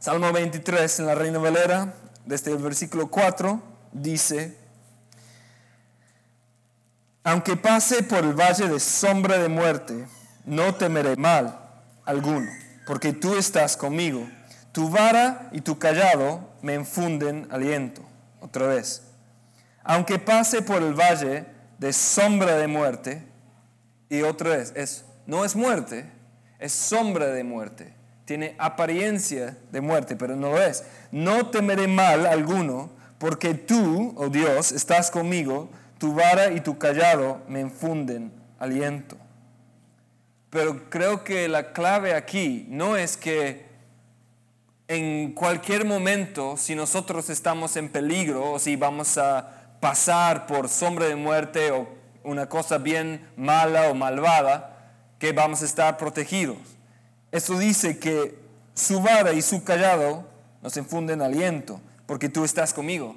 Salmo 0.00 0.32
23 0.32 0.98
en 0.98 1.06
la 1.06 1.14
Reina 1.14 1.38
Valera, 1.38 1.94
desde 2.26 2.50
el 2.50 2.58
versículo 2.58 3.06
4, 3.06 3.73
dice, 3.94 4.54
aunque 7.22 7.56
pase 7.56 8.02
por 8.02 8.22
el 8.22 8.34
valle 8.34 8.68
de 8.68 8.78
sombra 8.78 9.38
de 9.38 9.48
muerte, 9.48 10.06
no 10.44 10.74
temeré 10.74 11.16
mal 11.16 11.58
alguno, 12.04 12.50
porque 12.86 13.14
tú 13.14 13.34
estás 13.36 13.78
conmigo. 13.78 14.28
Tu 14.72 14.90
vara 14.90 15.48
y 15.52 15.62
tu 15.62 15.78
callado 15.78 16.40
me 16.60 16.74
infunden 16.74 17.48
aliento. 17.50 18.02
Otra 18.40 18.66
vez. 18.66 19.02
Aunque 19.84 20.18
pase 20.18 20.60
por 20.60 20.82
el 20.82 20.92
valle 20.92 21.46
de 21.78 21.92
sombra 21.92 22.56
de 22.56 22.66
muerte, 22.66 23.26
y 24.10 24.22
otra 24.22 24.56
vez, 24.56 24.72
es, 24.76 25.04
no 25.26 25.44
es 25.44 25.56
muerte, 25.56 26.04
es 26.58 26.72
sombra 26.72 27.26
de 27.26 27.42
muerte. 27.42 27.94
Tiene 28.26 28.54
apariencia 28.58 29.56
de 29.70 29.80
muerte, 29.80 30.16
pero 30.16 30.36
no 30.36 30.50
lo 30.50 30.62
es. 30.62 30.84
No 31.10 31.48
temeré 31.48 31.88
mal 31.88 32.26
alguno, 32.26 32.90
porque 33.24 33.54
tú, 33.54 34.12
oh 34.18 34.28
Dios, 34.28 34.70
estás 34.70 35.10
conmigo, 35.10 35.70
tu 35.96 36.12
vara 36.12 36.52
y 36.52 36.60
tu 36.60 36.76
callado 36.76 37.40
me 37.48 37.62
infunden 37.62 38.30
aliento. 38.58 39.16
Pero 40.50 40.90
creo 40.90 41.24
que 41.24 41.48
la 41.48 41.72
clave 41.72 42.12
aquí 42.12 42.66
no 42.68 42.98
es 42.98 43.16
que 43.16 43.64
en 44.88 45.32
cualquier 45.32 45.86
momento, 45.86 46.58
si 46.58 46.74
nosotros 46.74 47.30
estamos 47.30 47.78
en 47.78 47.88
peligro 47.88 48.52
o 48.52 48.58
si 48.58 48.76
vamos 48.76 49.16
a 49.16 49.70
pasar 49.80 50.46
por 50.46 50.68
sombra 50.68 51.06
de 51.06 51.16
muerte 51.16 51.70
o 51.70 51.88
una 52.24 52.50
cosa 52.50 52.76
bien 52.76 53.26
mala 53.38 53.88
o 53.88 53.94
malvada, 53.94 54.92
que 55.18 55.32
vamos 55.32 55.62
a 55.62 55.64
estar 55.64 55.96
protegidos. 55.96 56.58
Eso 57.32 57.58
dice 57.58 57.98
que 57.98 58.38
su 58.74 59.00
vara 59.00 59.32
y 59.32 59.40
su 59.40 59.64
callado 59.64 60.28
nos 60.60 60.76
infunden 60.76 61.22
aliento, 61.22 61.80
porque 62.06 62.28
tú 62.28 62.44
estás 62.44 62.72
conmigo. 62.72 63.16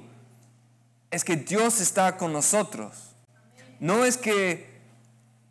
Es 1.10 1.24
que 1.24 1.36
Dios 1.36 1.80
está 1.80 2.16
con 2.16 2.32
nosotros. 2.32 3.14
No 3.80 4.04
es 4.04 4.16
que 4.16 4.78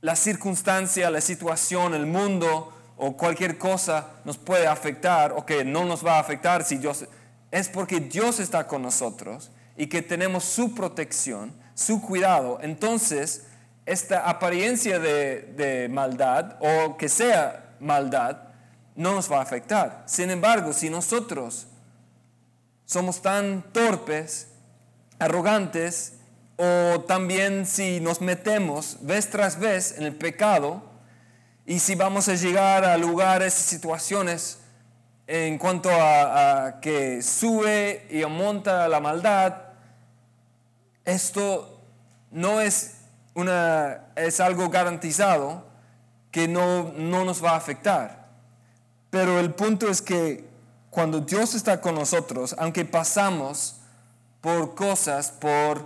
la 0.02 0.16
circunstancia, 0.16 1.10
la 1.10 1.22
situación, 1.22 1.94
el 1.94 2.06
mundo 2.06 2.74
o 2.98 3.16
cualquier 3.16 3.58
cosa 3.58 4.12
nos 4.26 4.38
puede 4.38 4.68
afectar 4.68 5.34
o 5.34 5.46
que 5.46 5.64
no 5.64 5.86
nos 5.86 6.06
va 6.06 6.18
a 6.18 6.20
afectar 6.20 6.64
si 6.64 6.78
Dios 6.78 7.06
es 7.52 7.70
porque 7.70 8.00
Dios 8.00 8.40
está 8.40 8.68
con 8.68 8.82
nosotros 8.82 9.52
y 9.78 9.88
que 9.88 10.02
tenemos 10.02 10.44
su 10.44 10.76
protección, 10.76 11.54
su 11.76 12.02
cuidado. 12.02 12.60
Entonces, 12.62 13.46
esta 13.86 14.28
apariencia 14.28 15.00
de, 15.00 15.54
de 15.56 15.88
maldad 15.88 16.58
o 16.60 16.98
que 16.98 17.08
sea 17.08 17.76
maldad 17.80 18.38
no 18.96 19.14
nos 19.14 19.32
va 19.32 19.38
a 19.38 19.44
afectar. 19.44 20.04
Sin 20.08 20.30
embargo, 20.30 20.74
si 20.74 20.90
nosotros 20.90 21.68
somos 22.88 23.22
tan 23.22 23.64
torpes, 23.74 24.48
arrogantes 25.20 26.14
o 26.56 27.02
también 27.02 27.66
si 27.66 28.00
nos 28.00 28.22
metemos 28.22 28.98
vez 29.02 29.30
tras 29.30 29.60
vez 29.60 29.98
en 29.98 30.06
el 30.06 30.16
pecado 30.16 30.82
y 31.66 31.80
si 31.80 31.96
vamos 31.96 32.30
a 32.30 32.36
llegar 32.36 32.86
a 32.86 32.98
lugares, 32.98 33.54
situaciones 33.54 34.60
en 35.28 35.58
cuanto 35.58 35.90
a, 35.92 36.80
que 36.82 37.22
sube 37.22 38.08
y 38.10 38.22
aumenta 38.22 38.88
la 38.88 39.02
maldad, 39.02 39.64
esto 41.04 41.82
no 42.32 42.62
es, 42.62 43.02
una, 43.34 44.06
es 44.16 44.40
algo 44.40 44.70
garantizado 44.70 45.68
que 46.32 46.48
no, 46.48 46.94
no 46.96 47.26
nos 47.26 47.44
va 47.44 47.52
a 47.52 47.58
afectar. 47.58 48.30
Pero 49.10 49.42
el 49.42 49.54
punto 49.54 49.90
es 49.90 50.02
que 50.02 50.47
cuando 50.98 51.20
Dios 51.20 51.54
está 51.54 51.80
con 51.80 51.94
nosotros, 51.94 52.56
aunque 52.58 52.84
pasamos 52.84 53.76
por 54.42 54.74
cosas, 54.74 55.30
por 55.30 55.86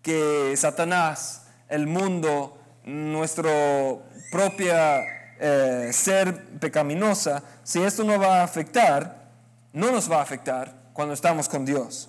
que 0.00 0.54
Satanás, 0.56 1.42
el 1.68 1.88
mundo, 1.88 2.56
nuestro 2.84 4.04
propia 4.30 5.00
eh, 5.40 5.90
ser 5.92 6.50
pecaminosa, 6.60 7.42
si 7.64 7.82
esto 7.82 8.04
no 8.04 8.16
va 8.16 8.38
a 8.38 8.44
afectar, 8.44 9.28
no 9.72 9.90
nos 9.90 10.08
va 10.08 10.18
a 10.20 10.22
afectar 10.22 10.72
cuando 10.92 11.14
estamos 11.14 11.48
con 11.48 11.64
Dios. 11.64 12.08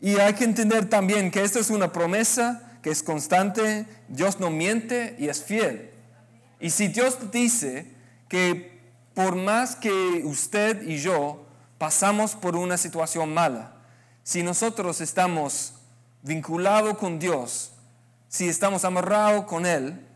Y 0.00 0.20
hay 0.20 0.34
que 0.34 0.44
entender 0.44 0.88
también 0.88 1.32
que 1.32 1.42
esta 1.42 1.58
es 1.58 1.70
una 1.70 1.92
promesa 1.92 2.78
que 2.82 2.90
es 2.90 3.02
constante, 3.02 3.84
Dios 4.06 4.38
no 4.38 4.48
miente 4.50 5.16
y 5.18 5.26
es 5.28 5.42
fiel. 5.42 5.90
Y 6.60 6.70
si 6.70 6.86
Dios 6.86 7.18
dice 7.32 7.90
que 8.28 8.71
por 9.14 9.36
más 9.36 9.76
que 9.76 10.22
usted 10.24 10.82
y 10.82 10.98
yo 10.98 11.44
pasamos 11.78 12.34
por 12.34 12.56
una 12.56 12.78
situación 12.78 13.34
mala, 13.34 13.72
si 14.22 14.42
nosotros 14.42 15.00
estamos 15.00 15.74
vinculado 16.22 16.96
con 16.96 17.18
Dios, 17.18 17.72
si 18.28 18.48
estamos 18.48 18.84
amarrados 18.84 19.44
con 19.44 19.66
Él, 19.66 20.06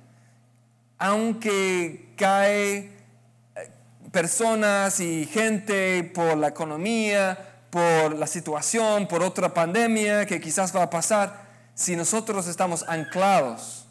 aunque 0.99 2.15
cae 2.17 2.79
eh, 2.79 3.71
personas 4.13 5.01
y 5.01 5.27
gente 5.27 6.05
por 6.05 6.37
la 6.37 6.49
economía, 6.49 7.37
por 7.71 8.15
la 8.15 8.27
situación, 8.27 9.07
por 9.07 9.23
otra 9.23 9.53
pandemia 9.53 10.25
que 10.25 10.41
quizás 10.41 10.75
va 10.75 10.85
a 10.85 10.91
pasar, 10.91 11.47
si 11.75 11.97
nosotros 11.97 12.47
estamos 12.47 12.85
anclados 12.89 13.87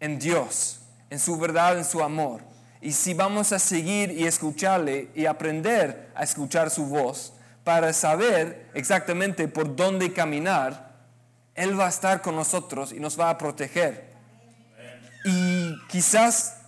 en 0.00 0.18
Dios, 0.18 0.80
en 1.10 1.20
su 1.20 1.38
verdad, 1.38 1.78
en 1.78 1.84
su 1.84 2.02
amor, 2.02 2.42
y 2.86 2.92
si 2.92 3.14
vamos 3.14 3.50
a 3.52 3.58
seguir 3.58 4.12
y 4.12 4.28
escucharle 4.28 5.08
y 5.12 5.26
aprender 5.26 6.08
a 6.14 6.22
escuchar 6.22 6.70
su 6.70 6.86
voz 6.86 7.32
para 7.64 7.92
saber 7.92 8.70
exactamente 8.74 9.48
por 9.48 9.74
dónde 9.74 10.12
caminar, 10.12 10.94
él 11.56 11.76
va 11.76 11.86
a 11.86 11.88
estar 11.88 12.22
con 12.22 12.36
nosotros 12.36 12.92
y 12.92 13.00
nos 13.00 13.18
va 13.18 13.30
a 13.30 13.38
proteger. 13.38 14.14
Y 15.24 15.74
quizás 15.88 16.58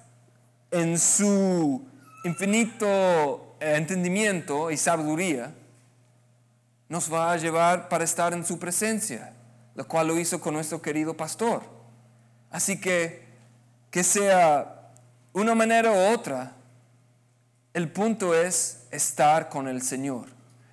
en 0.72 0.98
su 0.98 1.86
infinito 2.24 3.54
eh, 3.60 3.74
entendimiento 3.76 4.72
y 4.72 4.76
sabiduría, 4.76 5.54
nos 6.88 7.14
va 7.14 7.30
a 7.30 7.36
llevar 7.36 7.88
para 7.88 8.02
estar 8.02 8.32
en 8.32 8.44
su 8.44 8.58
presencia, 8.58 9.34
lo 9.76 9.86
cual 9.86 10.08
lo 10.08 10.18
hizo 10.18 10.40
con 10.40 10.54
nuestro 10.54 10.82
querido 10.82 11.16
pastor. 11.16 11.62
Así 12.50 12.80
que, 12.80 13.24
que 13.92 14.02
sea 14.02 14.77
una 15.38 15.54
manera 15.54 15.90
u 15.90 16.14
otra, 16.14 16.52
el 17.74 17.90
punto 17.90 18.34
es 18.34 18.86
estar 18.90 19.48
con 19.48 19.68
el 19.68 19.82
Señor, 19.82 20.26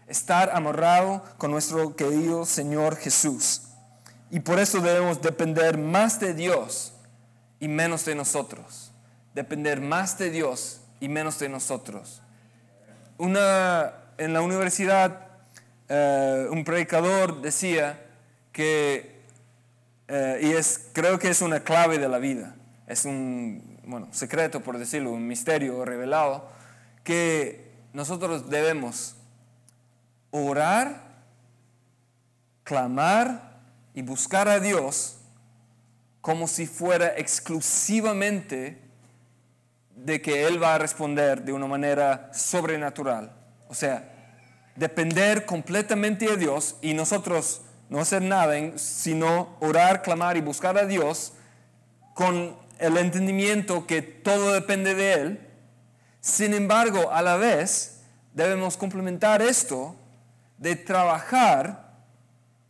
estar 0.07 0.49
amarrado 0.53 1.23
con 1.37 1.51
nuestro 1.51 1.95
querido 1.95 2.45
Señor 2.45 2.95
Jesús. 2.95 3.61
Y 4.31 4.39
por 4.39 4.59
eso 4.59 4.81
debemos 4.81 5.21
depender 5.21 5.77
más 5.77 6.19
de 6.19 6.33
Dios 6.33 6.93
y 7.59 7.67
menos 7.67 8.05
de 8.05 8.15
nosotros. 8.15 8.91
Depender 9.33 9.81
más 9.81 10.17
de 10.17 10.29
Dios 10.31 10.81
y 10.99 11.09
menos 11.09 11.37
de 11.39 11.49
nosotros. 11.49 12.21
Una, 13.17 13.93
en 14.17 14.33
la 14.33 14.41
universidad, 14.41 15.27
eh, 15.87 16.47
un 16.49 16.63
predicador 16.63 17.41
decía 17.41 18.01
que, 18.51 19.21
eh, 20.07 20.39
y 20.41 20.51
es, 20.51 20.89
creo 20.93 21.19
que 21.19 21.29
es 21.29 21.41
una 21.41 21.59
clave 21.59 21.99
de 21.99 22.09
la 22.09 22.17
vida, 22.17 22.55
es 22.87 23.05
un 23.05 23.74
bueno, 23.87 24.07
secreto, 24.11 24.61
por 24.61 24.77
decirlo, 24.77 25.11
un 25.11 25.27
misterio 25.27 25.85
revelado, 25.85 26.49
que 27.03 27.71
nosotros 27.93 28.49
debemos 28.49 29.15
orar, 30.31 31.01
clamar 32.63 33.61
y 33.93 34.01
buscar 34.01 34.49
a 34.49 34.59
Dios 34.59 35.17
como 36.21 36.47
si 36.47 36.65
fuera 36.65 37.13
exclusivamente 37.17 38.81
de 39.95 40.21
que 40.21 40.47
Él 40.47 40.61
va 40.61 40.75
a 40.75 40.77
responder 40.77 41.43
de 41.43 41.53
una 41.53 41.67
manera 41.67 42.31
sobrenatural. 42.33 43.31
O 43.69 43.73
sea, 43.73 44.11
depender 44.75 45.45
completamente 45.45 46.27
de 46.27 46.37
Dios 46.37 46.75
y 46.81 46.93
nosotros 46.93 47.61
no 47.89 47.99
hacer 47.99 48.21
nada, 48.21 48.77
sino 48.77 49.55
orar, 49.59 50.01
clamar 50.01 50.37
y 50.37 50.41
buscar 50.41 50.77
a 50.77 50.85
Dios 50.85 51.33
con 52.13 52.64
el 52.79 52.97
entendimiento 52.97 53.87
que 53.87 54.01
todo 54.01 54.53
depende 54.53 54.95
de 54.95 55.13
Él. 55.13 55.47
Sin 56.21 56.53
embargo, 56.53 57.11
a 57.11 57.21
la 57.21 57.37
vez 57.37 58.01
debemos 58.33 58.77
complementar 58.77 59.41
esto 59.41 59.95
de 60.57 60.75
trabajar 60.75 61.85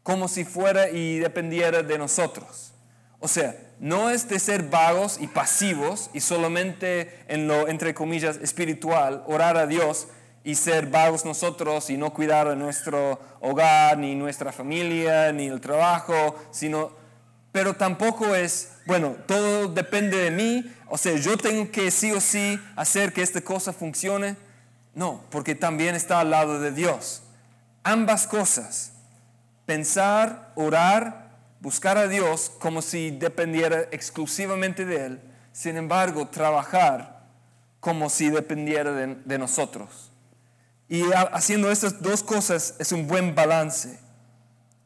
como 0.03 0.27
si 0.27 0.45
fuera 0.45 0.89
y 0.89 1.19
dependiera 1.19 1.81
de 1.81 1.97
nosotros. 1.97 2.73
O 3.19 3.27
sea, 3.27 3.55
no 3.79 4.09
es 4.09 4.29
de 4.29 4.39
ser 4.39 4.63
vagos 4.63 5.17
y 5.19 5.27
pasivos 5.27 6.09
y 6.13 6.21
solamente 6.21 7.23
en 7.27 7.47
lo, 7.47 7.67
entre 7.67 7.93
comillas, 7.93 8.37
espiritual, 8.37 9.23
orar 9.25 9.57
a 9.57 9.65
Dios 9.65 10.07
y 10.43 10.55
ser 10.55 10.85
vagos 10.85 11.25
nosotros 11.25 11.89
y 11.89 11.97
no 11.97 12.13
cuidar 12.13 12.47
de 12.47 12.55
nuestro 12.55 13.19
hogar, 13.41 13.97
ni 13.97 14.13
nuestra 14.13 14.51
familia, 14.51 15.31
ni 15.31 15.47
el 15.47 15.59
trabajo, 15.59 16.35
sino, 16.51 16.91
pero 17.51 17.75
tampoco 17.75 18.35
es, 18.35 18.74
bueno, 18.85 19.15
todo 19.27 19.67
depende 19.67 20.17
de 20.17 20.31
mí, 20.31 20.71
o 20.87 20.97
sea, 20.97 21.15
yo 21.17 21.37
tengo 21.37 21.71
que 21.71 21.89
sí 21.91 22.11
o 22.11 22.21
sí 22.21 22.59
hacer 22.75 23.13
que 23.13 23.21
esta 23.21 23.41
cosa 23.41 23.73
funcione. 23.73 24.37
No, 24.93 25.23
porque 25.29 25.55
también 25.55 25.93
está 25.95 26.21
al 26.21 26.29
lado 26.29 26.59
de 26.61 26.71
Dios. 26.71 27.21
Ambas 27.83 28.27
cosas, 28.27 28.93
pensar, 29.65 30.51
orar, 30.55 31.31
buscar 31.59 31.97
a 31.97 32.07
Dios 32.07 32.51
como 32.59 32.81
si 32.81 33.11
dependiera 33.11 33.81
exclusivamente 33.91 34.85
de 34.85 35.05
Él, 35.05 35.21
sin 35.51 35.77
embargo, 35.77 36.27
trabajar 36.27 37.25
como 37.79 38.09
si 38.09 38.29
dependiera 38.29 38.91
de, 38.91 39.15
de 39.25 39.37
nosotros. 39.37 40.11
Y 40.87 41.11
ha- 41.13 41.21
haciendo 41.33 41.71
estas 41.71 42.01
dos 42.01 42.23
cosas 42.23 42.75
es 42.79 42.91
un 42.91 43.07
buen 43.07 43.35
balance. 43.35 43.99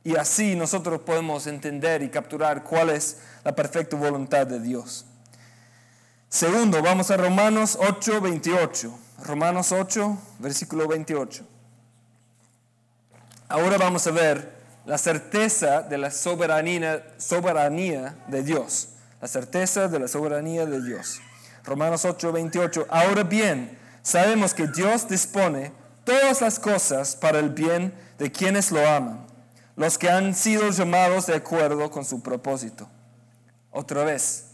Y 0.09 0.15
así 0.15 0.55
nosotros 0.55 1.01
podemos 1.01 1.45
entender 1.45 2.01
y 2.01 2.09
capturar 2.09 2.63
cuál 2.63 2.89
es 2.89 3.17
la 3.43 3.53
perfecta 3.53 3.95
voluntad 3.95 4.47
de 4.47 4.59
Dios. 4.59 5.05
Segundo, 6.29 6.81
vamos 6.81 7.11
a 7.11 7.17
Romanos 7.17 7.77
8, 7.79 8.19
28. 8.19 8.91
Romanos 9.23 9.71
8, 9.71 10.17
versículo 10.39 10.87
28. 10.87 11.45
Ahora 13.49 13.77
vamos 13.77 14.07
a 14.07 14.11
ver 14.11 14.51
la 14.87 14.97
certeza 14.97 15.83
de 15.83 15.99
la 15.99 16.09
soberanía, 16.09 17.05
de 18.25 18.41
Dios. 18.41 18.89
La 19.21 19.27
certeza 19.27 19.87
de 19.89 19.99
la 19.99 20.07
soberanía 20.07 20.65
de 20.65 20.81
Dios. 20.81 21.21
Romanos 21.63 22.03
8, 22.03 22.31
28. 22.31 22.87
Ahora 22.89 23.21
bien, 23.21 23.77
sabemos 24.01 24.55
que 24.55 24.65
Dios 24.65 25.07
dispone 25.07 25.71
todas 26.03 26.41
las 26.41 26.57
cosas 26.57 27.15
para 27.15 27.37
el 27.37 27.51
bien 27.51 27.93
de 28.17 28.31
quienes 28.31 28.71
lo 28.71 28.89
aman, 28.89 29.28
los 29.79 29.97
que 29.97 30.09
han 30.09 30.35
sido 30.35 30.69
llamados 30.71 31.27
de 31.27 31.35
acuerdo 31.35 31.89
con 31.89 32.03
su 32.03 32.21
propósito. 32.21 32.89
Otra 33.71 34.03
vez. 34.03 34.47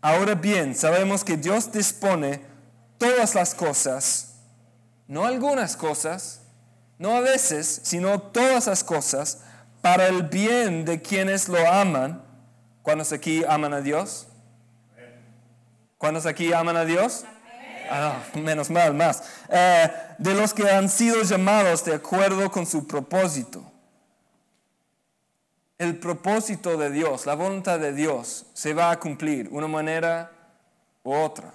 Ahora 0.00 0.34
bien, 0.34 0.74
sabemos 0.74 1.24
que 1.24 1.36
Dios 1.36 1.70
dispone 1.70 2.40
todas 2.96 3.34
las 3.34 3.54
cosas, 3.54 4.36
no 5.06 5.26
algunas 5.26 5.76
cosas, 5.76 6.40
no 6.98 7.14
a 7.14 7.20
veces, 7.20 7.82
sino 7.82 8.18
todas 8.18 8.66
las 8.66 8.82
cosas, 8.82 9.40
para 9.82 10.06
el 10.06 10.22
bien 10.22 10.86
de 10.86 11.02
quienes 11.02 11.50
lo 11.50 11.70
aman. 11.70 12.24
¿Cuántos 12.80 13.12
aquí 13.12 13.44
aman 13.46 13.74
a 13.74 13.82
Dios? 13.82 14.26
¿Cuántos 15.98 16.24
aquí 16.24 16.50
aman 16.54 16.78
a 16.78 16.86
Dios? 16.86 17.26
Ah, 17.90 18.22
no, 18.34 18.40
menos 18.40 18.70
mal, 18.70 18.94
más. 18.94 19.22
Eh, 19.50 19.92
de 20.16 20.32
los 20.32 20.54
que 20.54 20.70
han 20.70 20.88
sido 20.88 21.22
llamados 21.24 21.84
de 21.84 21.94
acuerdo 21.94 22.50
con 22.50 22.64
su 22.64 22.86
propósito. 22.86 23.71
El 25.82 25.96
propósito 25.96 26.76
de 26.76 26.92
Dios, 26.92 27.26
la 27.26 27.34
voluntad 27.34 27.80
de 27.80 27.92
Dios, 27.92 28.46
se 28.52 28.72
va 28.72 28.92
a 28.92 29.00
cumplir 29.00 29.48
una 29.50 29.66
manera 29.66 30.30
u 31.02 31.12
otra. 31.12 31.52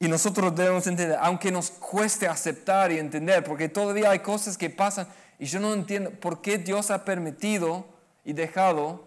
Y 0.00 0.08
nosotros 0.08 0.52
debemos 0.56 0.88
entender, 0.88 1.16
aunque 1.20 1.52
nos 1.52 1.70
cueste 1.70 2.26
aceptar 2.26 2.90
y 2.90 2.98
entender, 2.98 3.44
porque 3.44 3.68
todavía 3.68 4.10
hay 4.10 4.18
cosas 4.18 4.58
que 4.58 4.70
pasan 4.70 5.06
y 5.38 5.46
yo 5.46 5.60
no 5.60 5.72
entiendo 5.72 6.10
por 6.10 6.42
qué 6.42 6.58
Dios 6.58 6.90
ha 6.90 7.04
permitido 7.04 7.86
y 8.24 8.32
dejado 8.32 9.04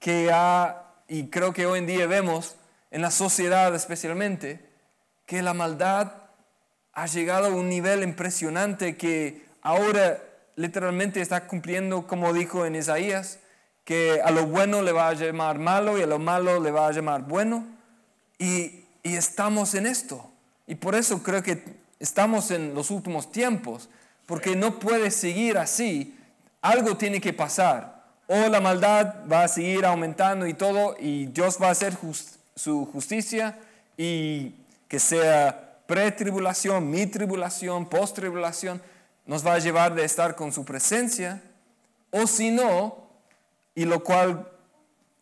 que 0.00 0.30
ha, 0.32 0.84
y 1.06 1.26
creo 1.26 1.52
que 1.52 1.66
hoy 1.66 1.80
en 1.80 1.86
día 1.86 2.06
vemos 2.06 2.56
en 2.90 3.02
la 3.02 3.10
sociedad 3.10 3.74
especialmente, 3.74 4.66
que 5.26 5.42
la 5.42 5.52
maldad 5.52 6.14
ha 6.94 7.04
llegado 7.04 7.48
a 7.48 7.50
un 7.50 7.68
nivel 7.68 8.02
impresionante 8.02 8.96
que 8.96 9.44
ahora 9.60 10.22
literalmente 10.56 11.20
está 11.20 11.46
cumpliendo 11.46 12.06
como 12.06 12.32
dijo 12.32 12.64
en 12.64 12.74
Isaías, 12.74 13.40
que 13.88 14.20
a 14.22 14.30
lo 14.30 14.46
bueno 14.46 14.82
le 14.82 14.92
va 14.92 15.08
a 15.08 15.14
llamar 15.14 15.58
malo 15.58 15.96
y 15.96 16.02
a 16.02 16.06
lo 16.06 16.18
malo 16.18 16.60
le 16.60 16.70
va 16.70 16.88
a 16.88 16.92
llamar 16.92 17.22
bueno. 17.22 17.66
Y, 18.38 18.84
y 19.02 19.16
estamos 19.16 19.74
en 19.74 19.86
esto. 19.86 20.30
Y 20.66 20.74
por 20.74 20.94
eso 20.94 21.22
creo 21.22 21.42
que 21.42 21.64
estamos 21.98 22.50
en 22.50 22.74
los 22.74 22.90
últimos 22.90 23.32
tiempos, 23.32 23.88
porque 24.26 24.54
no 24.54 24.78
puede 24.78 25.10
seguir 25.10 25.56
así. 25.56 26.14
Algo 26.60 26.98
tiene 26.98 27.18
que 27.18 27.32
pasar. 27.32 28.04
O 28.26 28.36
la 28.36 28.60
maldad 28.60 29.26
va 29.26 29.44
a 29.44 29.48
seguir 29.48 29.86
aumentando 29.86 30.46
y 30.46 30.52
todo, 30.52 30.94
y 31.00 31.24
Dios 31.24 31.56
va 31.58 31.68
a 31.68 31.70
hacer 31.70 31.96
su 32.56 32.84
justicia 32.92 33.58
y 33.96 34.52
que 34.86 34.98
sea 34.98 35.78
pre-tribulación, 35.86 36.90
mi-tribulación, 36.90 37.88
post-tribulación, 37.88 38.82
nos 39.24 39.46
va 39.46 39.54
a 39.54 39.58
llevar 39.58 39.94
de 39.94 40.04
estar 40.04 40.36
con 40.36 40.52
su 40.52 40.66
presencia. 40.66 41.40
O 42.10 42.26
si 42.26 42.50
no, 42.50 43.07
y 43.78 43.84
lo 43.84 44.02
cual, 44.02 44.50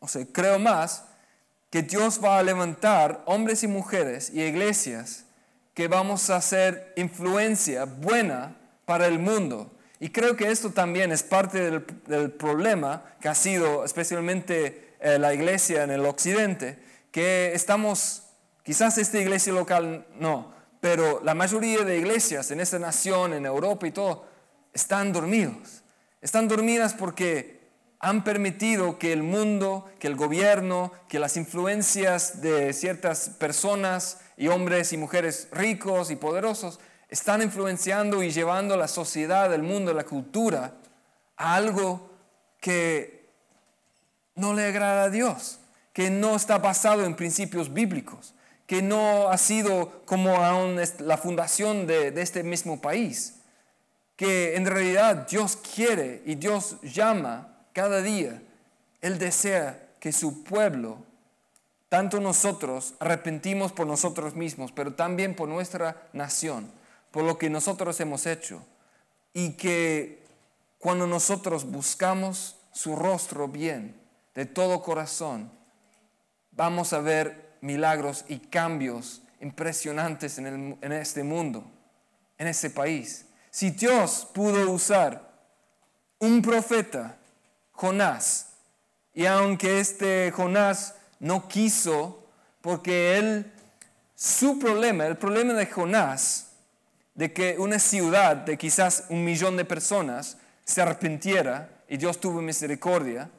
o 0.01 0.09
sea, 0.09 0.25
creo 0.33 0.59
más, 0.59 1.05
que 1.69 1.83
Dios 1.83 2.19
va 2.25 2.39
a 2.39 2.43
levantar 2.43 3.23
hombres 3.27 3.63
y 3.63 3.69
mujeres 3.69 4.31
y 4.33 4.41
iglesias 4.41 5.27
que 5.75 5.89
vamos 5.89 6.31
a 6.31 6.37
hacer 6.37 6.95
influencia 6.97 7.85
buena 7.85 8.57
para 8.87 9.09
el 9.09 9.19
mundo. 9.19 9.71
Y 10.01 10.09
creo 10.09 10.37
que 10.37 10.51
esto 10.51 10.71
también 10.71 11.13
es 11.13 11.23
parte 11.23 11.71
del, 11.71 12.31
problema 12.31 13.05
que 13.21 13.29
ha 13.29 13.35
sido 13.35 13.85
especialmente 13.85 14.95
eh, 15.01 15.19
la 15.19 15.35
iglesia 15.35 15.85
en 15.85 15.91
el 15.91 16.07
occidente, 16.07 16.79
que 17.13 17.53
estamos, 17.53 18.23
quizás 18.63 18.97
esta 18.97 19.19
iglesia 19.19 19.53
local 19.53 20.07
no, 20.19 20.55
pero 20.81 21.21
la 21.23 21.35
mayoría 21.35 21.85
de 21.85 21.99
iglesias 21.99 22.51
en 22.51 22.61
esta 22.61 22.79
nación, 22.79 23.35
en 23.35 23.45
Europa 23.45 23.87
y 23.87 23.91
todo, 23.91 24.25
están 24.73 25.13
dormidos. 25.13 25.83
Están 26.23 26.49
dormidas 26.49 26.95
porque 26.95 27.56
han 27.99 28.25
permitido 28.25 28.99
que 28.99 29.13
el 29.13 29.23
mundo, 29.23 29.87
que 29.99 30.07
el 30.07 30.17
gobierno, 30.17 30.93
que 31.09 31.19
las 31.19 31.37
influencias 31.37 32.43
de 32.43 32.73
ciertas 32.73 33.31
personas 33.31 34.21
y 34.37 34.49
hombres 34.49 34.93
y 34.93 34.97
mujeres 34.97 35.49
ricos 35.51 36.11
y 36.11 36.17
poderosos 36.17 36.79
están 37.09 37.43
influenciando 37.43 38.23
y 38.23 38.31
llevando 38.31 38.77
la 38.77 38.89
sociedad, 38.89 39.53
el 39.55 39.63
mundo, 39.63 39.95
la 39.95 40.05
cultura 40.05 40.75
a 41.37 41.55
algo 41.55 42.11
que 42.61 43.31
no 44.35 44.53
le 44.53 44.67
agrada 44.67 45.05
a 45.05 45.11
Dios, 45.11 45.61
que 45.93 46.11
no 46.11 46.37
está 46.37 46.59
basado 46.59 47.05
en 47.05 47.17
principios 47.17 47.73
bíblicos, 47.73 48.35
que 48.67 48.83
no 48.83 49.31
ha 49.31 49.39
sido 49.39 50.03
como 50.05 50.37
aún 50.37 50.79
la 50.99 51.17
fundación 51.17 51.87
de, 51.87 52.11
de 52.11 52.23
este 52.23 52.43
mismo 52.43 52.81
país, 52.81 53.37
que 54.17 54.57
en 54.57 54.67
realidad 54.67 55.27
Dios 55.29 55.57
quiere 55.57 56.23
y 56.27 56.35
Dios 56.35 56.77
llama 56.83 57.56
cada 57.77 58.01
día. 58.01 58.43
Él 59.03 59.19
desea 59.19 59.91
que 60.01 60.11
su 60.11 60.45
pueblo, 60.45 60.97
tanto 61.91 62.21
nosotros, 62.21 62.95
arrepentimos 63.01 63.71
por 63.71 63.87
nosotros 63.87 64.35
mismos, 64.35 64.73
pero 64.73 64.95
también 64.95 65.37
por 65.37 65.47
nuestra 65.47 66.09
nación, 66.15 66.73
por 67.11 67.25
lo 67.25 67.37
que 67.37 67.51
nosotros 67.51 68.01
hemos 68.01 68.25
hecho, 68.25 68.63
y 69.35 69.59
que 69.59 70.25
cuando 70.79 71.07
nosotros 71.07 71.71
buscamos 71.71 72.57
su 72.73 72.97
rostro 72.97 73.47
bien, 73.47 73.95
de 74.35 74.47
todo 74.47 74.81
corazón, 74.81 75.51
vamos 76.53 76.95
a 76.95 77.01
ver 77.01 77.59
milagros 77.61 78.25
y 78.27 78.39
cambios 78.39 79.21
impresionantes 79.43 80.39
en, 80.39 80.93
este 80.95 81.23
mundo, 81.23 81.63
en 82.39 82.47
este 82.47 82.71
país. 82.71 83.27
Si 83.51 83.69
Dios 83.69 84.27
pudo 84.33 84.71
usar 84.71 85.31
un 86.19 86.41
profeta, 86.41 87.19
Jonás, 87.77 88.55
y 89.15 89.27
aunque 89.27 89.81
este 89.81 90.33
Jonás 90.33 90.95
no 91.21 91.47
quiso, 91.47 92.27
porque 92.61 93.17
él, 93.19 93.53
su 94.15 94.59
problema, 94.59 95.07
el 95.07 95.17
problema 95.17 95.53
de 95.53 95.67
Jonás, 95.67 96.49
de 97.15 97.33
que 97.33 97.57
una 97.59 97.79
ciudad 97.79 98.37
de 98.37 98.59
quizás 98.59 99.05
un 99.09 99.25
millón 99.25 99.57
de 99.57 99.65
personas 99.65 100.39
se 100.65 100.83
arrepintiera 100.83 101.71
y 101.89 101.97
Dios 101.97 102.19
tuvo 102.19 102.43
misericordia, 102.43 103.31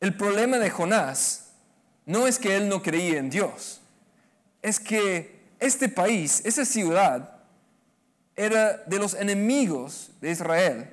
el 0.00 0.16
problema 0.16 0.58
de 0.58 0.70
Jonás 0.70 1.52
no 2.04 2.26
es 2.26 2.38
que 2.38 2.56
él 2.56 2.68
no 2.68 2.82
creía 2.82 3.18
en 3.18 3.30
Dios, 3.30 3.80
es 4.60 4.78
que 4.78 5.40
este 5.60 5.88
país, 5.88 6.42
esa 6.44 6.64
ciudad, 6.64 7.30
era 8.36 8.78
de 8.86 8.98
los 8.98 9.14
enemigos 9.14 10.10
de 10.20 10.30
Israel. 10.30 10.90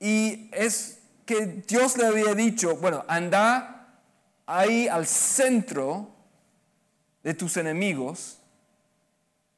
Y 0.00 0.48
es 0.52 0.98
que 1.26 1.62
Dios 1.68 1.96
le 1.98 2.06
había 2.06 2.34
dicho, 2.34 2.76
bueno, 2.76 3.04
anda 3.06 4.00
ahí 4.46 4.88
al 4.88 5.06
centro 5.06 6.08
de 7.22 7.34
tus 7.34 7.56
enemigos 7.58 8.38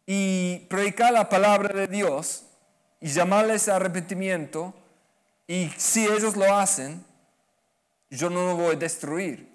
y 0.05 0.67
predicar 0.69 1.13
la 1.13 1.29
palabra 1.29 1.73
de 1.73 1.87
Dios 1.87 2.45
y 3.01 3.09
llamarles 3.09 3.69
a 3.69 3.77
arrepentimiento. 3.77 4.75
Y 5.47 5.71
si 5.77 6.05
ellos 6.05 6.37
lo 6.37 6.55
hacen, 6.55 7.05
yo 8.11 8.29
no 8.29 8.45
lo 8.47 8.57
voy 8.57 8.75
a 8.75 8.79
destruir. 8.79 9.49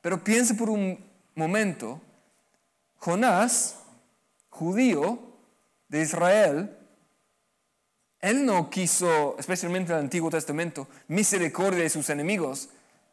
Pero 0.00 0.22
piense 0.22 0.54
por 0.54 0.68
un 0.68 1.02
momento, 1.34 2.00
Jonás, 2.98 3.76
judío 4.50 5.18
de 5.88 6.02
Israel, 6.02 6.76
él 8.22 8.46
no 8.46 8.70
quiso, 8.70 9.36
especialmente 9.36 9.92
en 9.92 9.98
el 9.98 10.04
Antiguo 10.04 10.30
Testamento, 10.30 10.86
misericordia 11.08 11.82
de 11.82 11.90
sus 11.90 12.08
enemigos. 12.08 12.68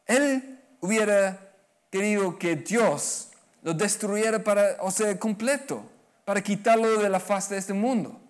Él 0.06 0.60
hubiera 0.82 1.52
querido 1.90 2.38
que 2.38 2.56
Dios 2.56 3.30
lo 3.64 3.74
destruyera 3.74 4.44
para, 4.44 4.78
o 4.82 4.92
sea, 4.92 5.18
completo, 5.18 5.84
para 6.26 6.44
quitarlo 6.44 7.00
de 7.00 7.10
la 7.10 7.20
faz 7.20 7.50
de 7.50 7.58
este 7.58 7.74
mundo. 7.74 8.22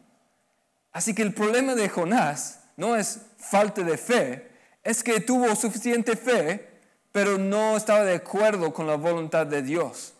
Así 0.94 1.14
que 1.14 1.22
el 1.22 1.34
problema 1.34 1.76
de 1.76 1.90
Jonás 1.90 2.62
no 2.78 2.96
es 2.96 3.20
falta 3.38 3.84
de 3.84 3.98
fe, 3.98 4.50
es 4.82 5.04
que 5.04 5.20
tuvo 5.20 5.54
suficiente 5.58 6.16
fe, 6.16 6.66
pero 7.12 7.38
no 7.38 7.76
estaba 7.76 8.06
de 8.06 8.16
acuerdo 8.16 8.74
con 8.74 8.88
la 8.88 8.96
voluntad 8.96 9.46
de 9.46 9.62
Dios. 9.62 10.14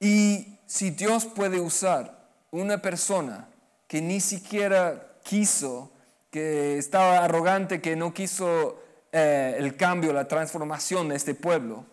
Y 0.00 0.58
si 0.66 0.90
Dios 0.90 1.26
puede 1.26 1.60
usar 1.60 2.28
una 2.50 2.82
persona 2.82 3.48
que 3.86 4.00
ni 4.00 4.20
siquiera 4.20 5.18
quiso, 5.22 5.92
que 6.30 6.78
estaba 6.78 7.24
arrogante, 7.24 7.80
que 7.80 7.96
no 7.96 8.12
quiso 8.12 8.82
eh, 9.12 9.56
el 9.58 9.76
cambio, 9.76 10.12
la 10.12 10.28
transformación 10.28 11.08
de 11.08 11.16
este 11.16 11.34
pueblo 11.34 11.86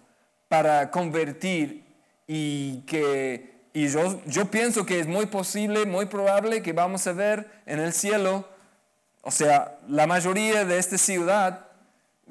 para 0.47 0.91
convertir 0.91 1.83
y 2.27 2.81
que 2.81 3.53
y 3.73 3.87
yo, 3.87 4.21
yo 4.27 4.51
pienso 4.51 4.85
que 4.85 4.99
es 4.99 5.07
muy 5.07 5.25
posible, 5.25 5.87
muy 5.87 6.05
probable 6.05 6.61
que 6.61 6.73
vamos 6.73 7.07
a 7.07 7.13
ver 7.13 7.49
en 7.65 7.79
el 7.79 7.91
cielo, 7.91 8.47
o 9.23 9.31
sea, 9.31 9.79
la 9.87 10.05
mayoría 10.05 10.63
de 10.63 10.77
esta 10.77 10.99
ciudad 10.99 11.65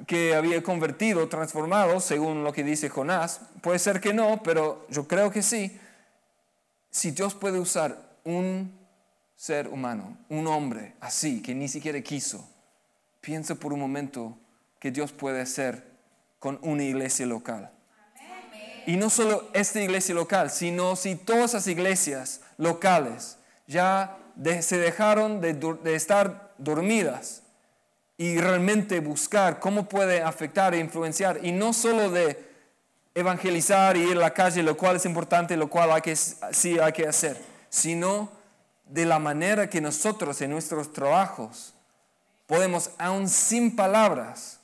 que 0.07 0.35
había 0.35 0.63
convertido, 0.63 1.27
transformado, 1.27 1.99
según 1.99 2.45
lo 2.45 2.53
que 2.53 2.63
dice 2.63 2.87
Jonás. 2.87 3.41
Puede 3.61 3.79
ser 3.79 3.99
que 3.99 4.13
no, 4.13 4.41
pero 4.41 4.85
yo 4.89 5.05
creo 5.05 5.31
que 5.31 5.43
sí. 5.43 5.77
Si 6.91 7.11
Dios 7.11 7.35
puede 7.35 7.59
usar 7.59 7.97
un 8.23 8.71
ser 9.35 9.67
humano, 9.67 10.17
un 10.29 10.47
hombre 10.47 10.95
así, 10.99 11.41
que 11.41 11.53
ni 11.53 11.67
siquiera 11.67 11.99
quiso, 12.01 12.47
piensa 13.21 13.55
por 13.55 13.73
un 13.73 13.79
momento 13.79 14.37
que 14.79 14.91
Dios 14.91 15.11
puede 15.11 15.41
hacer 15.41 15.91
con 16.39 16.59
una 16.61 16.83
iglesia 16.83 17.25
local. 17.25 17.71
Y 18.85 18.97
no 18.97 19.09
solo 19.09 19.49
esta 19.53 19.81
iglesia 19.81 20.13
local, 20.13 20.49
sino 20.49 20.95
si 20.95 21.15
todas 21.15 21.53
las 21.53 21.67
iglesias 21.67 22.41
locales 22.57 23.37
ya 23.65 24.17
se 24.61 24.77
dejaron 24.77 25.39
de, 25.39 25.53
de 25.53 25.95
estar 25.95 26.53
dormidas 26.57 27.43
y 28.17 28.37
realmente 28.37 28.99
buscar 28.99 29.59
cómo 29.59 29.87
puede 29.87 30.21
afectar 30.21 30.73
e 30.73 30.79
influenciar, 30.79 31.39
y 31.43 31.51
no 31.51 31.73
solo 31.73 32.11
de 32.11 32.51
evangelizar 33.15 33.95
y 33.95 34.01
ir 34.01 34.17
a 34.17 34.21
la 34.21 34.33
calle, 34.33 34.63
lo 34.63 34.75
cual 34.75 34.97
es 34.97 35.05
importante, 35.05 35.55
lo 35.57 35.69
cual 35.69 35.91
hay 35.91 36.01
que, 36.01 36.15
sí 36.15 36.79
hay 36.79 36.91
que 36.91 37.07
hacer, 37.07 37.39
sino 37.69 38.31
de 38.85 39.05
la 39.05 39.19
manera 39.19 39.69
que 39.69 39.81
nosotros 39.81 40.41
en 40.41 40.51
nuestros 40.51 40.93
trabajos 40.93 41.73
podemos, 42.45 42.91
aún 42.97 43.29
sin 43.29 43.75
palabras, 43.75 44.59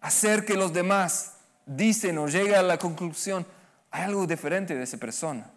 hacer 0.00 0.44
que 0.44 0.54
los 0.54 0.72
demás 0.72 1.34
dicen 1.66 2.18
o 2.18 2.28
lleguen 2.28 2.56
a 2.56 2.62
la 2.62 2.78
conclusión, 2.78 3.46
hay 3.90 4.02
algo 4.02 4.26
diferente 4.26 4.74
de 4.74 4.82
esa 4.82 4.98
persona, 4.98 5.50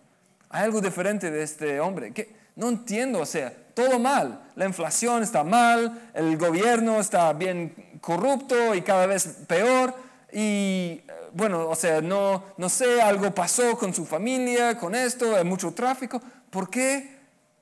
hay 0.50 0.64
algo 0.64 0.80
diferente 0.80 1.32
de 1.32 1.44
este 1.44 1.80
hombre. 1.80 2.14
que 2.14 2.36
No 2.56 2.70
entiendo, 2.70 3.20
o 3.20 3.26
sea, 3.26 3.54
todo 3.74 4.00
mal, 4.00 4.42
la 4.56 4.66
inflación 4.66 5.24
está 5.24 5.44
mal, 5.44 6.10
el 6.14 6.38
gobierno 6.38 7.00
está 7.00 7.34
bien 7.34 8.00
corrupto 8.00 8.74
y 8.74 8.82
cada 8.82 9.06
vez 9.06 9.28
peor, 9.48 9.94
y 10.32 11.02
bueno, 11.34 11.68
o 11.68 11.76
sea, 11.76 12.02
no, 12.02 12.44
no 12.58 12.70
sé, 12.70 13.02
algo 13.02 13.34
pasó 13.34 13.78
con 13.78 13.94
su 13.94 14.06
familia, 14.06 14.78
con 14.78 14.96
esto, 14.96 15.36
hay 15.36 15.44
mucho 15.44 15.74
tráfico. 15.74 16.22
¿Por 16.50 16.70
qué 16.70 17.17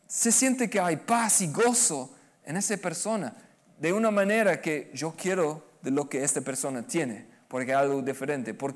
se 0.07 0.31
siente 0.31 0.69
que 0.69 0.79
hay 0.79 0.97
paz 0.97 1.41
y 1.41 1.51
gozo 1.51 2.15
en 2.43 2.57
esa 2.57 2.77
persona? 2.77 3.35
De 3.79 3.91
una 3.91 4.11
manera 4.11 4.61
que 4.61 4.91
yo 4.93 5.13
quiero 5.15 5.63
de 5.81 5.91
lo 5.91 6.09
que 6.09 6.23
esta 6.23 6.41
persona 6.41 6.85
tiene, 6.85 7.27
porque 7.47 7.73
algo 7.73 8.01
diferente. 8.01 8.53
¿Por? 8.53 8.73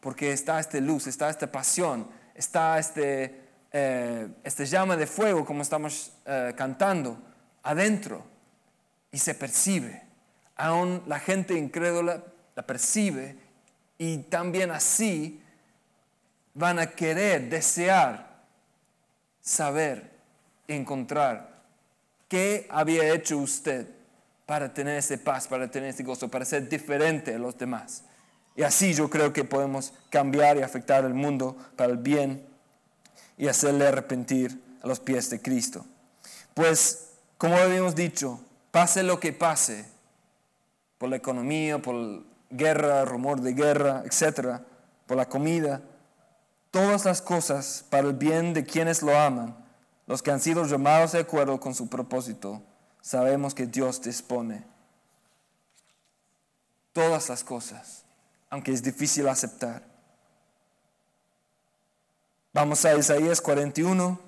Porque 0.00 0.32
está 0.32 0.58
esta 0.60 0.80
luz, 0.80 1.06
está 1.06 1.28
esta 1.28 1.50
pasión, 1.50 2.08
está 2.34 2.78
este, 2.78 3.40
este 3.70 4.66
llama 4.66 4.96
de 4.96 5.06
fuego, 5.06 5.44
como 5.44 5.62
estamos 5.62 6.12
eh, 6.24 6.54
cantando, 6.56 7.18
adentro, 7.62 8.24
y 9.10 9.18
se 9.18 9.34
percibe. 9.34 10.02
Aún 10.56 11.02
la 11.06 11.18
gente 11.20 11.54
incrédula 11.54 12.22
la 12.58 12.66
percibe 12.66 13.36
y 13.98 14.18
también 14.18 14.72
así 14.72 15.40
van 16.54 16.80
a 16.80 16.88
querer, 16.88 17.48
desear, 17.48 18.42
saber, 19.40 20.17
encontrar 20.68 21.62
qué 22.28 22.66
había 22.70 23.12
hecho 23.12 23.38
usted 23.38 23.88
para 24.46 24.72
tener 24.72 24.96
ese 24.98 25.18
paz, 25.18 25.48
para 25.48 25.70
tener 25.70 25.90
ese 25.90 26.04
gozo, 26.04 26.28
para 26.28 26.44
ser 26.44 26.68
diferente 26.68 27.34
a 27.34 27.38
los 27.38 27.58
demás. 27.58 28.04
Y 28.54 28.62
así 28.62 28.94
yo 28.94 29.08
creo 29.10 29.32
que 29.32 29.44
podemos 29.44 29.92
cambiar 30.10 30.56
y 30.56 30.62
afectar 30.62 31.04
el 31.04 31.14
mundo 31.14 31.56
para 31.76 31.92
el 31.92 31.98
bien 31.98 32.46
y 33.36 33.48
hacerle 33.48 33.86
arrepentir 33.86 34.60
a 34.82 34.86
los 34.86 35.00
pies 35.00 35.30
de 35.30 35.40
Cristo. 35.40 35.84
Pues, 36.54 37.10
como 37.38 37.56
habíamos 37.56 37.94
dicho, 37.94 38.40
pase 38.70 39.02
lo 39.02 39.20
que 39.20 39.32
pase, 39.32 39.84
por 40.98 41.08
la 41.08 41.16
economía, 41.16 41.78
por 41.78 42.24
guerra, 42.50 43.04
rumor 43.04 43.40
de 43.40 43.52
guerra, 43.52 44.02
etcétera, 44.04 44.64
por 45.06 45.16
la 45.16 45.28
comida, 45.28 45.80
todas 46.70 47.04
las 47.04 47.22
cosas 47.22 47.84
para 47.88 48.08
el 48.08 48.14
bien 48.14 48.54
de 48.54 48.64
quienes 48.64 49.02
lo 49.02 49.16
aman, 49.16 49.56
los 50.08 50.22
que 50.22 50.30
han 50.30 50.40
sido 50.40 50.64
llamados 50.64 51.12
de 51.12 51.20
acuerdo 51.20 51.60
con 51.60 51.74
su 51.74 51.88
propósito, 51.88 52.62
sabemos 53.02 53.54
que 53.54 53.66
Dios 53.66 54.00
dispone. 54.00 54.64
Todas 56.94 57.28
las 57.28 57.44
cosas, 57.44 58.04
aunque 58.48 58.72
es 58.72 58.82
difícil 58.82 59.28
aceptar. 59.28 59.82
Vamos 62.54 62.84
a 62.86 62.96
Isaías 62.96 63.42
41. 63.42 64.18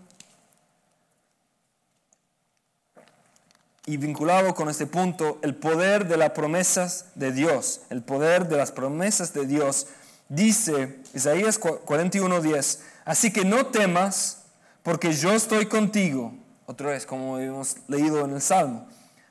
Y 3.87 3.97
vinculado 3.97 4.55
con 4.55 4.69
este 4.69 4.87
punto, 4.87 5.38
el 5.43 5.57
poder 5.57 6.07
de 6.07 6.19
las 6.19 6.31
promesas 6.31 7.07
de 7.14 7.33
Dios, 7.33 7.81
el 7.88 8.03
poder 8.03 8.47
de 8.49 8.59
las 8.59 8.71
promesas 8.71 9.33
de 9.33 9.47
Dios, 9.47 9.87
dice 10.29 11.01
Isaías 11.14 11.59
41:10, 11.59 12.81
así 13.07 13.33
que 13.33 13.45
no 13.45 13.66
temas, 13.66 14.39
porque 14.83 15.12
yo 15.12 15.33
estoy 15.33 15.66
contigo. 15.66 16.33
Otra 16.66 16.90
vez, 16.90 17.05
como 17.05 17.38
hemos 17.38 17.77
leído 17.88 18.25
en 18.25 18.33
el 18.33 18.40
Salmo, 18.40 18.87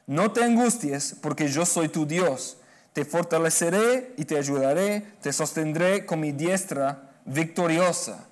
no 0.08 0.32
te 0.32 0.44
angusties, 0.44 1.16
porque 1.22 1.48
yo 1.48 1.66
soy 1.66 1.90
tu 1.90 2.06
Dios. 2.06 2.58
Te 2.94 3.06
fortaleceré 3.06 4.14
y 4.18 4.26
te 4.26 4.38
ayudaré, 4.38 5.02
te 5.22 5.32
sostendré 5.32 6.06
con 6.06 6.20
mi 6.20 6.32
diestra 6.32 7.12
victoriosa. 7.26 8.28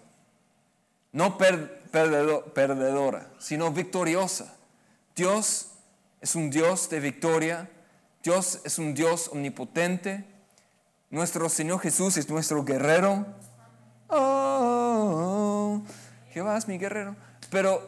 No 1.12 1.38
perdedora, 1.38 3.30
sino 3.39 3.71
victoriosa. 3.71 4.56
Dios 5.15 5.69
es 6.19 6.36
un 6.36 6.49
Dios 6.49 6.89
de 6.89 6.99
victoria. 6.99 7.69
Dios 8.23 8.60
es 8.65 8.77
un 8.77 8.93
Dios 8.93 9.30
omnipotente. 9.32 10.25
Nuestro 11.10 11.47
Señor 11.47 11.80
Jesús 11.80 12.17
es 12.17 12.30
nuestro 12.30 12.65
guerrero. 12.65 13.25
Oh, 14.10 15.82
Jehová 16.38 16.56
es 16.56 16.67
mi 16.67 16.78
guerrero. 16.78 17.15
Pero 17.50 17.82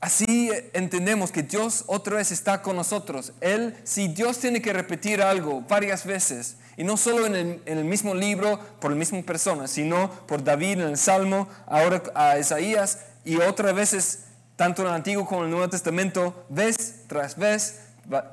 así 0.00 0.50
entendemos 0.72 1.32
que 1.32 1.42
Dios 1.42 1.82
otra 1.88 2.16
vez 2.16 2.30
está 2.30 2.62
con 2.62 2.76
nosotros. 2.76 3.32
Él, 3.40 3.76
si 3.82 4.06
Dios 4.06 4.38
tiene 4.38 4.62
que 4.62 4.72
repetir 4.72 5.20
algo 5.20 5.62
varias 5.62 6.06
veces, 6.06 6.58
y 6.76 6.84
no 6.84 6.96
solo 6.96 7.26
en 7.26 7.34
el, 7.34 7.62
en 7.66 7.78
el 7.78 7.84
mismo 7.84 8.14
libro 8.14 8.60
por 8.80 8.92
la 8.92 8.96
misma 8.96 9.20
persona, 9.22 9.66
sino 9.66 10.10
por 10.28 10.44
David 10.44 10.74
en 10.74 10.80
el 10.82 10.96
Salmo, 10.96 11.48
ahora 11.66 12.02
a 12.14 12.38
Isaías, 12.38 13.00
y 13.24 13.36
otras 13.38 13.74
veces 13.74 14.24
tanto 14.54 14.82
en 14.82 14.88
el 14.88 14.94
Antiguo 14.94 15.26
como 15.26 15.40
en 15.40 15.46
el 15.46 15.50
Nuevo 15.50 15.68
Testamento, 15.68 16.46
vez 16.48 17.02
tras 17.08 17.36
vez 17.36 17.80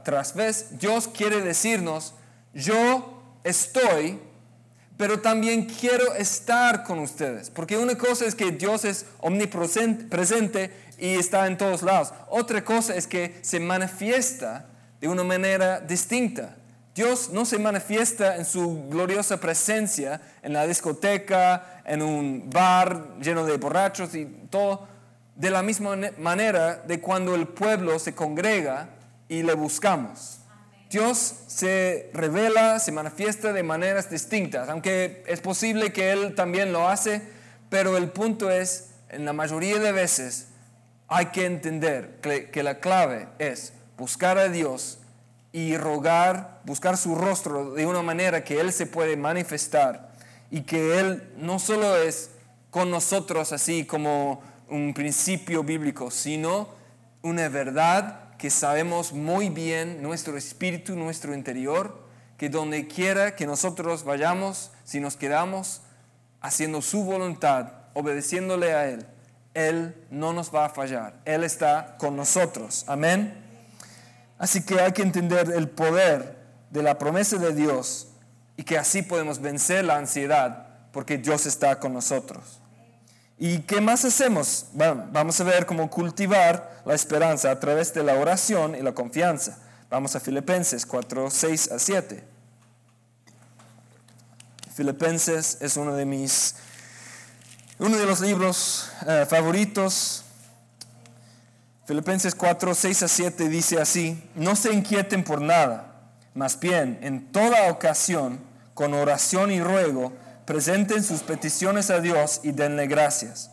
tras 0.03 0.35
vez, 0.35 0.77
Dios 0.77 1.07
quiere 1.07 1.41
decirnos, 1.41 2.13
yo 2.53 3.23
estoy, 3.43 4.19
pero 4.97 5.19
también 5.19 5.65
quiero 5.65 6.13
estar 6.13 6.83
con 6.83 6.99
ustedes. 6.99 7.49
Porque 7.49 7.77
una 7.77 7.97
cosa 7.97 8.25
es 8.25 8.35
que 8.35 8.51
Dios 8.51 8.85
es 8.85 9.05
omnipresente 9.19 10.05
presente 10.05 10.71
y 10.97 11.15
está 11.15 11.47
en 11.47 11.57
todos 11.57 11.81
lados. 11.81 12.13
Otra 12.29 12.63
cosa 12.63 12.95
es 12.95 13.07
que 13.07 13.39
se 13.41 13.59
manifiesta 13.59 14.67
de 15.01 15.07
una 15.07 15.23
manera 15.23 15.79
distinta. 15.79 16.55
Dios 16.95 17.31
no 17.31 17.43
se 17.43 17.57
manifiesta 17.57 18.35
en 18.35 18.45
su 18.45 18.87
gloriosa 18.87 19.39
presencia 19.39 20.21
en 20.43 20.53
la 20.53 20.67
discoteca, 20.67 21.81
en 21.85 22.03
un 22.03 22.49
bar 22.51 23.15
lleno 23.19 23.45
de 23.45 23.57
borrachos 23.57 24.13
y 24.13 24.25
todo, 24.51 24.87
de 25.35 25.49
la 25.49 25.63
misma 25.63 25.97
manera 26.19 26.75
de 26.75 27.01
cuando 27.01 27.33
el 27.33 27.47
pueblo 27.47 27.97
se 27.97 28.13
congrega 28.13 28.89
y 29.27 29.41
le 29.41 29.55
buscamos. 29.55 30.42
Dios 30.93 31.33
se 31.47 32.11
revela, 32.13 32.77
se 32.77 32.91
manifiesta 32.91 33.51
de 33.51 33.63
maneras 33.63 34.11
distintas, 34.11 34.69
aunque 34.69 35.23
es 35.25 35.41
posible 35.41 35.91
que 35.91 36.11
Él 36.11 36.35
también 36.35 36.71
lo 36.71 36.87
hace, 36.87 37.23
pero 37.69 37.97
el 37.97 38.11
punto 38.11 38.51
es, 38.51 38.91
en 39.09 39.25
la 39.25 39.33
mayoría 39.33 39.79
de 39.79 39.91
veces, 39.91 40.49
hay 41.07 41.27
que 41.27 41.47
entender 41.47 42.19
que, 42.21 42.61
la 42.61 42.79
clave 42.79 43.27
es 43.39 43.73
buscar 43.97 44.37
a 44.37 44.49
Dios 44.49 44.99
y 45.51 45.77
rogar, 45.77 46.61
buscar 46.63 46.95
su 46.95 47.15
rostro 47.15 47.73
de 47.73 47.87
una 47.87 48.03
manera 48.03 48.43
que 48.43 48.59
Él 48.59 48.71
se 48.71 48.85
puede 48.85 49.17
manifestar 49.17 50.11
y 50.51 50.61
que 50.61 50.99
Él 50.99 51.27
no 51.37 51.57
solo 51.57 51.97
es 51.97 52.29
con 52.69 52.91
nosotros 52.91 53.51
así 53.51 53.83
como 53.83 54.43
un 54.69 54.93
principio 54.93 55.63
bíblico, 55.63 56.11
sino 56.11 56.69
una 57.23 57.49
verdad 57.49 58.22
que 58.43 58.49
sabemos 58.49 59.13
muy 59.13 59.47
bien 59.47 60.01
nuestro 60.01 60.35
espíritu, 60.35 60.97
nuestro 60.97 61.33
interior, 61.33 61.97
que 62.37 62.49
donde 62.49 62.89
quiera 62.89 63.37
que 63.37 63.47
nosotros 63.47 64.03
vayamos, 64.03 64.71
si 64.83 64.99
nos 64.99 65.15
quedamos 65.15 65.79
haciendo 66.41 66.81
su 66.81 67.05
voluntad, 67.05 67.71
obedeciéndole 67.93 68.73
a 68.73 68.89
Él, 68.89 69.05
Él 69.53 69.95
no 70.09 70.33
nos 70.33 70.53
va 70.53 70.65
a 70.65 70.69
fallar. 70.69 71.21
Él 71.23 71.45
está 71.45 71.95
con 71.97 72.17
nosotros. 72.17 72.83
Amén. 72.87 73.33
Así 74.37 74.61
que 74.61 74.77
hay 74.81 74.91
que 74.91 75.03
entender 75.03 75.49
el 75.55 75.69
poder 75.69 76.35
de 76.69 76.83
la 76.83 76.97
promesa 76.97 77.37
de 77.37 77.53
Dios 77.53 78.09
y 78.57 78.63
que 78.63 78.77
así 78.77 79.03
podemos 79.03 79.39
vencer 79.39 79.85
la 79.85 79.95
ansiedad 79.95 80.67
porque 80.91 81.17
Dios 81.17 81.45
está 81.45 81.79
con 81.79 81.93
nosotros. 81.93 82.59
¿Y 83.45 83.59
qué 83.63 83.81
más 83.81 84.05
hacemos? 84.05 84.67
Vamos 84.71 85.41
a 85.41 85.43
ver 85.43 85.65
cómo 85.65 85.89
cultivar 85.89 86.81
la 86.85 86.93
esperanza 86.93 87.51
a 87.51 87.59
través 87.59 87.93
de 87.93 88.01
la 88.01 88.13
oración 88.13 88.73
y 88.73 88.81
la 88.81 88.93
confianza. 88.93 89.57
Vamos 89.89 90.15
a 90.15 90.21
Filipenses 90.21 90.85
4, 90.85 91.29
6 91.29 91.71
a 91.73 91.77
7. 91.77 92.23
Filipenses 94.73 95.57
es 95.59 95.75
uno 95.75 95.93
de 95.93 96.05
mis, 96.05 96.55
uno 97.79 97.97
de 97.97 98.05
los 98.05 98.21
libros 98.21 98.89
eh, 99.05 99.25
favoritos. 99.29 100.23
Filipenses 101.85 102.35
4, 102.35 102.73
6 102.73 103.03
a 103.03 103.07
7 103.09 103.49
dice 103.49 103.81
así, 103.81 104.23
no 104.35 104.55
se 104.55 104.71
inquieten 104.71 105.25
por 105.25 105.41
nada, 105.41 106.13
más 106.33 106.57
bien 106.57 106.97
en 107.01 107.29
toda 107.29 107.69
ocasión, 107.69 108.39
con 108.73 108.93
oración 108.93 109.51
y 109.51 109.59
ruego, 109.59 110.13
presenten 110.45 111.03
sus 111.03 111.21
peticiones 111.21 111.89
a 111.89 111.99
Dios 111.99 112.41
y 112.43 112.51
denle 112.51 112.87
gracias. 112.87 113.49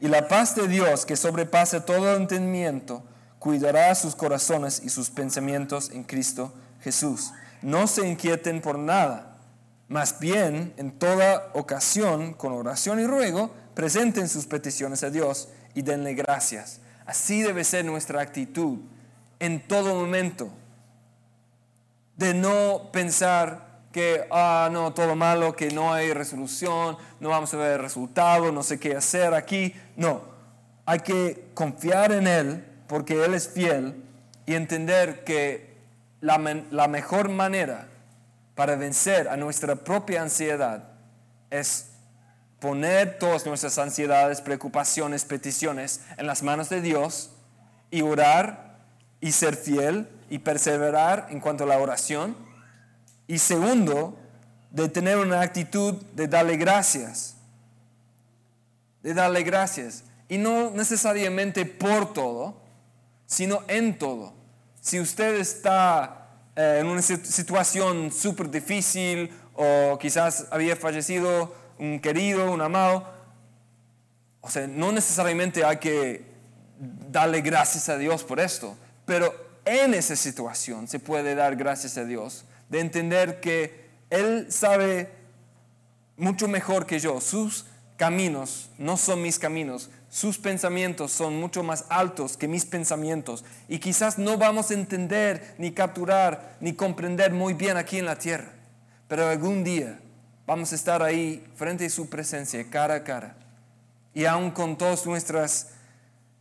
Y 0.00 0.08
la 0.08 0.28
paz 0.28 0.54
de 0.56 0.66
Dios, 0.68 1.06
que 1.06 1.16
sobrepasa 1.16 1.84
todo 1.84 2.16
entendimiento, 2.16 3.04
cuidará 3.38 3.94
sus 3.94 4.14
corazones 4.14 4.82
y 4.84 4.88
sus 4.88 5.10
pensamientos 5.10 5.90
en 5.90 6.04
Cristo 6.04 6.52
Jesús. 6.80 7.32
No 7.60 7.86
se 7.86 8.06
inquieten 8.06 8.60
por 8.60 8.78
nada, 8.78 9.36
más 9.88 10.18
bien 10.18 10.72
en 10.76 10.90
toda 10.90 11.50
ocasión, 11.54 12.34
con 12.34 12.52
oración 12.52 12.98
y 12.98 13.06
ruego, 13.06 13.52
presenten 13.74 14.28
sus 14.28 14.46
peticiones 14.46 15.02
a 15.02 15.10
Dios 15.10 15.48
y 15.74 15.82
denle 15.82 16.14
gracias. 16.14 16.80
Así 17.06 17.42
debe 17.42 17.64
ser 17.64 17.84
nuestra 17.84 18.20
actitud 18.20 18.78
en 19.38 19.66
todo 19.66 19.94
momento. 19.94 20.50
De 22.16 22.34
no 22.34 22.90
pensar 22.92 23.71
que, 23.92 24.26
ah, 24.30 24.68
no, 24.72 24.92
todo 24.92 25.14
malo, 25.14 25.54
que 25.54 25.70
no 25.70 25.92
hay 25.92 26.12
resolución, 26.12 26.96
no 27.20 27.28
vamos 27.28 27.52
a 27.54 27.58
ver 27.58 27.80
resultado, 27.80 28.50
no 28.50 28.62
sé 28.62 28.80
qué 28.80 28.96
hacer 28.96 29.34
aquí. 29.34 29.74
No, 29.96 30.22
hay 30.86 31.00
que 31.00 31.50
confiar 31.54 32.12
en 32.12 32.26
Él 32.26 32.64
porque 32.88 33.24
Él 33.24 33.34
es 33.34 33.48
fiel 33.48 34.02
y 34.46 34.54
entender 34.54 35.24
que 35.24 35.76
la, 36.20 36.38
la 36.70 36.88
mejor 36.88 37.28
manera 37.28 37.88
para 38.54 38.76
vencer 38.76 39.28
a 39.28 39.36
nuestra 39.36 39.76
propia 39.76 40.22
ansiedad 40.22 40.84
es 41.50 41.90
poner 42.58 43.18
todas 43.18 43.44
nuestras 43.44 43.78
ansiedades, 43.78 44.40
preocupaciones, 44.40 45.24
peticiones 45.24 46.00
en 46.16 46.26
las 46.26 46.42
manos 46.42 46.68
de 46.68 46.80
Dios 46.80 47.30
y 47.90 48.02
orar 48.02 48.78
y 49.20 49.32
ser 49.32 49.56
fiel 49.56 50.08
y 50.30 50.38
perseverar 50.38 51.26
en 51.30 51.40
cuanto 51.40 51.64
a 51.64 51.66
la 51.66 51.78
oración 51.78 52.36
y 53.32 53.38
segundo, 53.38 54.14
de 54.70 54.90
tener 54.90 55.16
una 55.16 55.40
actitud 55.40 55.94
de 56.12 56.28
darle 56.28 56.58
gracias. 56.58 57.34
De 59.02 59.14
darle 59.14 59.42
gracias. 59.42 60.04
Y 60.28 60.36
no 60.36 60.70
necesariamente 60.70 61.64
por 61.64 62.12
todo, 62.12 62.60
sino 63.24 63.62
en 63.68 63.98
todo. 63.98 64.34
Si 64.82 65.00
usted 65.00 65.36
está 65.36 66.28
eh, 66.56 66.80
en 66.80 66.86
una 66.86 67.00
situación 67.00 68.12
súper 68.12 68.50
difícil 68.50 69.32
o 69.54 69.96
quizás 69.98 70.48
había 70.50 70.76
fallecido 70.76 71.54
un 71.78 72.00
querido, 72.00 72.52
un 72.52 72.60
amado, 72.60 73.08
o 74.42 74.50
sea, 74.50 74.66
no 74.66 74.92
necesariamente 74.92 75.64
hay 75.64 75.78
que 75.78 76.26
darle 77.10 77.40
gracias 77.40 77.88
a 77.88 77.96
Dios 77.96 78.24
por 78.24 78.40
esto, 78.40 78.76
pero 79.06 79.34
en 79.64 79.94
esa 79.94 80.16
situación 80.16 80.86
se 80.86 80.98
puede 80.98 81.34
dar 81.34 81.56
gracias 81.56 81.96
a 81.96 82.04
Dios 82.04 82.44
de 82.72 82.80
entender 82.80 83.38
que 83.38 83.90
Él 84.08 84.46
sabe 84.50 85.10
mucho 86.16 86.48
mejor 86.48 86.86
que 86.86 86.98
yo. 86.98 87.20
Sus 87.20 87.66
caminos 87.98 88.70
no 88.78 88.96
son 88.96 89.20
mis 89.20 89.38
caminos. 89.38 89.90
Sus 90.08 90.38
pensamientos 90.38 91.12
son 91.12 91.38
mucho 91.38 91.62
más 91.62 91.84
altos 91.90 92.38
que 92.38 92.48
mis 92.48 92.64
pensamientos. 92.64 93.44
Y 93.68 93.78
quizás 93.78 94.18
no 94.18 94.38
vamos 94.38 94.70
a 94.70 94.74
entender, 94.74 95.54
ni 95.58 95.72
capturar, 95.72 96.56
ni 96.60 96.72
comprender 96.72 97.32
muy 97.32 97.52
bien 97.52 97.76
aquí 97.76 97.98
en 97.98 98.06
la 98.06 98.16
tierra. 98.16 98.54
Pero 99.06 99.28
algún 99.28 99.64
día 99.64 100.00
vamos 100.46 100.72
a 100.72 100.74
estar 100.74 101.02
ahí 101.02 101.46
frente 101.54 101.84
a 101.84 101.90
su 101.90 102.08
presencia, 102.08 102.64
cara 102.70 102.94
a 102.94 103.04
cara. 103.04 103.36
Y 104.14 104.24
aún 104.24 104.50
con 104.50 104.78
todas 104.78 105.04
nuestras 105.04 105.68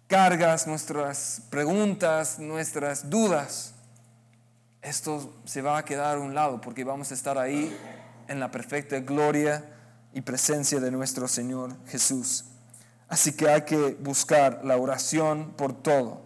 cargas, 0.07 0.65
nuestras 0.65 1.41
preguntas, 1.49 2.39
nuestras 2.39 3.09
dudas, 3.09 3.73
esto 4.81 5.33
se 5.45 5.61
va 5.61 5.77
a 5.77 5.85
quedar 5.85 6.17
a 6.17 6.19
un 6.19 6.33
lado 6.33 6.59
porque 6.59 6.83
vamos 6.83 7.11
a 7.11 7.13
estar 7.13 7.37
ahí 7.37 7.75
en 8.27 8.39
la 8.39 8.49
perfecta 8.49 8.99
gloria 8.99 9.63
y 10.13 10.21
presencia 10.21 10.79
de 10.79 10.91
nuestro 10.91 11.27
Señor 11.27 11.75
Jesús. 11.87 12.45
Así 13.07 13.33
que 13.33 13.49
hay 13.49 13.61
que 13.63 13.97
buscar 13.99 14.61
la 14.63 14.77
oración 14.77 15.51
por 15.51 15.73
todo 15.73 16.23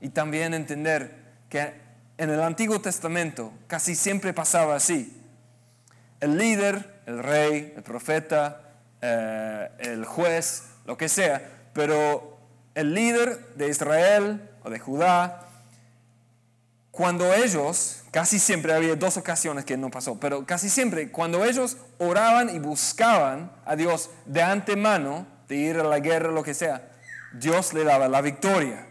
y 0.00 0.10
también 0.10 0.54
entender 0.54 1.16
que 1.48 1.74
en 2.18 2.30
el 2.30 2.40
Antiguo 2.42 2.80
Testamento 2.80 3.52
casi 3.66 3.94
siempre 3.94 4.32
pasaba 4.32 4.76
así. 4.76 5.12
El 6.20 6.38
líder, 6.38 7.02
el 7.06 7.22
rey, 7.22 7.72
el 7.76 7.82
profeta, 7.82 8.60
eh, 9.00 9.70
el 9.78 10.04
juez, 10.04 10.64
lo 10.84 10.96
que 10.96 11.08
sea, 11.08 11.68
pero 11.72 12.38
el 12.74 12.94
líder 12.94 13.54
de 13.56 13.68
Israel 13.68 14.50
o 14.62 14.70
de 14.70 14.78
Judá 14.78 15.46
cuando 16.96 17.34
ellos, 17.34 18.04
casi 18.10 18.38
siempre 18.38 18.72
había 18.72 18.96
dos 18.96 19.18
ocasiones 19.18 19.66
que 19.66 19.76
no 19.76 19.90
pasó, 19.90 20.18
pero 20.18 20.46
casi 20.46 20.70
siempre, 20.70 21.10
cuando 21.12 21.44
ellos 21.44 21.76
oraban 21.98 22.48
y 22.48 22.58
buscaban 22.58 23.52
a 23.66 23.76
Dios 23.76 24.08
de 24.24 24.42
antemano, 24.42 25.26
de 25.46 25.56
ir 25.56 25.76
a 25.76 25.84
la 25.84 26.00
guerra, 26.00 26.32
lo 26.32 26.42
que 26.42 26.54
sea, 26.54 26.88
Dios 27.34 27.74
le 27.74 27.84
daba 27.84 28.08
la 28.08 28.22
victoria. 28.22 28.86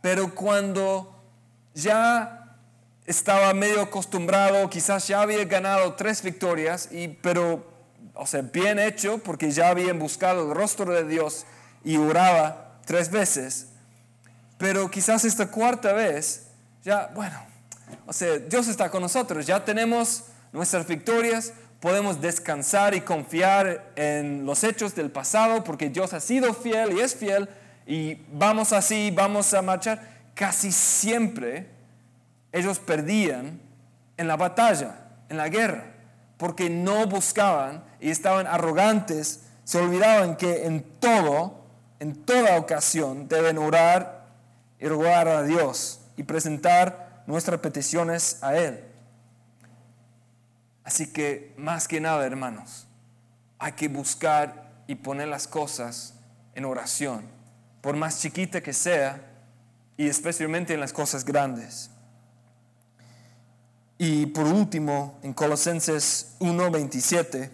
Pero 0.00 0.34
cuando 0.34 1.14
ya 1.74 2.56
estaba 3.04 3.52
medio 3.52 3.82
acostumbrado, 3.82 4.70
quizás 4.70 5.06
ya 5.06 5.20
había 5.20 5.44
ganado 5.44 5.92
tres 5.92 6.22
victorias, 6.22 6.88
y, 6.90 7.08
pero, 7.08 7.70
o 8.14 8.26
sea, 8.26 8.40
bien 8.40 8.78
hecho, 8.78 9.18
porque 9.18 9.50
ya 9.50 9.68
habían 9.68 9.98
buscado 9.98 10.48
el 10.48 10.56
rostro 10.56 10.90
de 10.90 11.04
Dios 11.04 11.44
y 11.84 11.98
oraba 11.98 12.80
tres 12.86 13.10
veces, 13.10 13.66
pero 14.56 14.90
quizás 14.90 15.26
esta 15.26 15.50
cuarta 15.50 15.92
vez 15.92 16.45
ya, 16.86 17.10
bueno, 17.12 17.36
o 18.06 18.12
sea, 18.12 18.38
Dios 18.38 18.68
está 18.68 18.88
con 18.88 19.02
nosotros, 19.02 19.44
ya 19.44 19.64
tenemos 19.64 20.22
nuestras 20.52 20.86
victorias, 20.86 21.52
podemos 21.80 22.20
descansar 22.20 22.94
y 22.94 23.00
confiar 23.00 23.90
en 23.96 24.46
los 24.46 24.62
hechos 24.62 24.94
del 24.94 25.10
pasado 25.10 25.64
porque 25.64 25.90
Dios 25.90 26.12
ha 26.12 26.20
sido 26.20 26.54
fiel 26.54 26.96
y 26.96 27.00
es 27.00 27.16
fiel 27.16 27.48
y 27.88 28.14
vamos 28.32 28.72
así, 28.72 29.10
vamos 29.10 29.52
a 29.52 29.62
marchar. 29.62 30.00
Casi 30.34 30.70
siempre 30.70 31.68
ellos 32.52 32.78
perdían 32.78 33.60
en 34.16 34.28
la 34.28 34.36
batalla, 34.36 35.08
en 35.28 35.38
la 35.38 35.48
guerra, 35.48 35.86
porque 36.36 36.70
no 36.70 37.08
buscaban 37.08 37.82
y 38.00 38.10
estaban 38.10 38.46
arrogantes, 38.46 39.40
se 39.64 39.78
olvidaban 39.78 40.36
que 40.36 40.66
en 40.66 40.84
todo, 41.00 41.64
en 41.98 42.14
toda 42.14 42.56
ocasión, 42.58 43.26
deben 43.26 43.58
orar 43.58 44.28
y 44.78 44.86
rogar 44.86 45.26
a 45.26 45.42
Dios 45.42 46.02
y 46.16 46.22
presentar 46.22 47.22
nuestras 47.26 47.60
peticiones 47.60 48.42
a 48.42 48.56
Él. 48.56 48.84
Así 50.84 51.12
que 51.12 51.52
más 51.56 51.88
que 51.88 52.00
nada, 52.00 52.24
hermanos, 52.24 52.86
hay 53.58 53.72
que 53.72 53.88
buscar 53.88 54.70
y 54.86 54.94
poner 54.94 55.28
las 55.28 55.48
cosas 55.48 56.14
en 56.54 56.64
oración, 56.64 57.24
por 57.80 57.96
más 57.96 58.20
chiquita 58.20 58.62
que 58.62 58.72
sea, 58.72 59.20
y 59.96 60.08
especialmente 60.08 60.74
en 60.74 60.80
las 60.80 60.92
cosas 60.92 61.24
grandes. 61.24 61.90
Y 63.98 64.26
por 64.26 64.46
último, 64.46 65.18
en 65.22 65.32
Colosenses 65.32 66.36
1:27, 66.38 67.50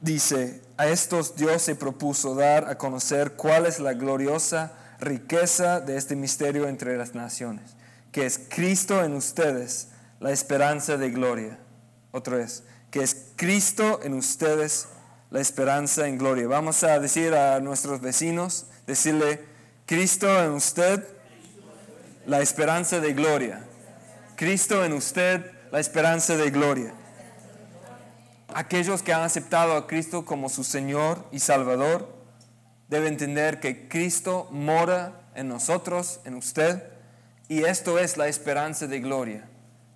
dice, 0.00 0.62
a 0.76 0.86
estos 0.86 1.36
Dios 1.36 1.62
se 1.62 1.74
propuso 1.74 2.34
dar 2.34 2.68
a 2.68 2.78
conocer 2.78 3.34
cuál 3.34 3.66
es 3.66 3.78
la 3.78 3.92
gloriosa 3.92 4.72
riqueza 5.00 5.80
de 5.80 5.96
este 5.96 6.16
misterio 6.16 6.68
entre 6.68 6.96
las 6.96 7.14
naciones, 7.14 7.76
que 8.12 8.26
es 8.26 8.40
Cristo 8.48 9.04
en 9.04 9.14
ustedes, 9.14 9.88
la 10.20 10.32
esperanza 10.32 10.96
de 10.96 11.10
gloria. 11.10 11.58
Otra 12.10 12.36
vez, 12.38 12.64
que 12.90 13.02
es 13.02 13.32
Cristo 13.36 14.00
en 14.02 14.14
ustedes, 14.14 14.88
la 15.30 15.40
esperanza 15.40 16.08
en 16.08 16.18
gloria. 16.18 16.48
Vamos 16.48 16.82
a 16.84 16.98
decir 16.98 17.34
a 17.34 17.60
nuestros 17.60 18.00
vecinos, 18.00 18.66
decirle, 18.86 19.44
Cristo 19.86 20.42
en 20.42 20.52
usted, 20.52 21.06
la 22.26 22.40
esperanza 22.40 23.00
de 23.00 23.12
gloria. 23.12 23.64
Cristo 24.36 24.84
en 24.84 24.92
usted, 24.92 25.50
la 25.70 25.80
esperanza 25.80 26.36
de 26.36 26.50
gloria. 26.50 26.94
Aquellos 28.54 29.02
que 29.02 29.12
han 29.12 29.22
aceptado 29.22 29.76
a 29.76 29.86
Cristo 29.86 30.24
como 30.24 30.48
su 30.48 30.64
Señor 30.64 31.24
y 31.30 31.40
Salvador 31.40 32.17
deben 32.88 33.12
entender 33.12 33.60
que 33.60 33.88
Cristo 33.88 34.48
mora 34.50 35.20
en 35.34 35.48
nosotros, 35.48 36.20
en 36.24 36.34
usted, 36.34 36.82
y 37.48 37.64
esto 37.64 37.98
es 37.98 38.16
la 38.16 38.28
esperanza 38.28 38.86
de 38.86 39.00
gloria. 39.00 39.48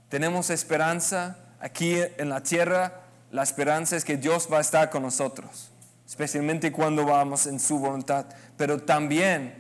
Tenemos 0.09 0.51
esperanza 0.51 1.39
aquí 1.61 1.97
en 2.19 2.29
la 2.29 2.43
tierra, 2.43 3.01
la 3.31 3.43
esperanza 3.43 3.97
es 3.97 4.05
que 4.05 4.17
Dios 4.17 4.49
va 4.53 4.59
a 4.59 4.61
estar 4.61 4.91
con 4.91 5.03
nosotros, 5.03 5.71
especialmente 6.07 6.71
cuando 6.71 7.07
vamos 7.07 7.47
en 7.47 7.59
su 7.59 7.79
voluntad, 7.79 8.27
pero 8.57 8.83
también 8.83 9.55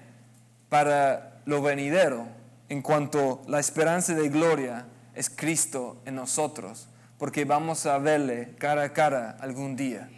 para 0.69 1.41
lo 1.47 1.63
venidero, 1.63 2.27
en 2.69 2.83
cuanto 2.83 3.43
la 3.47 3.61
esperanza 3.61 4.15
de 4.15 4.29
gloria 4.29 4.87
es 5.15 5.29
Cristo 5.29 6.01
en 6.05 6.15
nosotros, 6.15 6.89
porque 7.19 7.45
vamos 7.45 7.87
a 7.87 7.99
verle 7.99 8.55
cara 8.59 8.85
a 8.85 8.93
cara 8.93 9.37
algún 9.41 9.77
día 9.77 10.09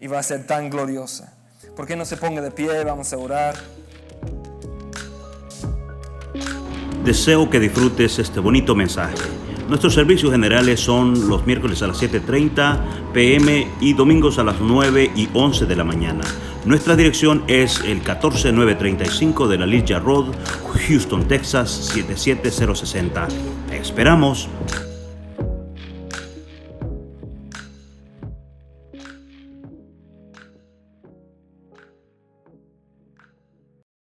y 0.00 0.06
va 0.06 0.18
a 0.18 0.22
ser 0.22 0.46
tan 0.46 0.68
gloriosa. 0.68 1.34
¿Por 1.76 1.86
qué 1.86 1.96
no 1.96 2.04
se 2.04 2.16
ponga 2.16 2.42
de 2.42 2.50
pie? 2.50 2.84
Vamos 2.84 3.12
a 3.12 3.16
orar. 3.16 3.54
Deseo 7.04 7.50
que 7.50 7.58
disfrutes 7.58 8.18
este 8.18 8.40
bonito 8.40 8.74
mensaje. 8.74 9.16
Nuestros 9.68 9.94
servicios 9.94 10.30
generales 10.30 10.80
son 10.80 11.28
los 11.28 11.46
miércoles 11.46 11.82
a 11.82 11.86
las 11.86 12.02
7.30 12.02 13.12
pm 13.12 13.68
y 13.80 13.94
domingos 13.94 14.38
a 14.38 14.44
las 14.44 14.60
9 14.60 15.12
y 15.16 15.28
11 15.32 15.66
de 15.66 15.76
la 15.76 15.84
mañana. 15.84 16.22
Nuestra 16.64 16.94
dirección 16.94 17.42
es 17.48 17.80
el 17.80 18.02
14935 18.02 19.48
de 19.48 19.58
la 19.58 19.66
Ligia 19.66 19.98
Road, 19.98 20.26
Houston, 20.86 21.26
Texas 21.26 21.70
77060. 21.70 23.28
Te 23.68 23.78
esperamos. 23.78 24.48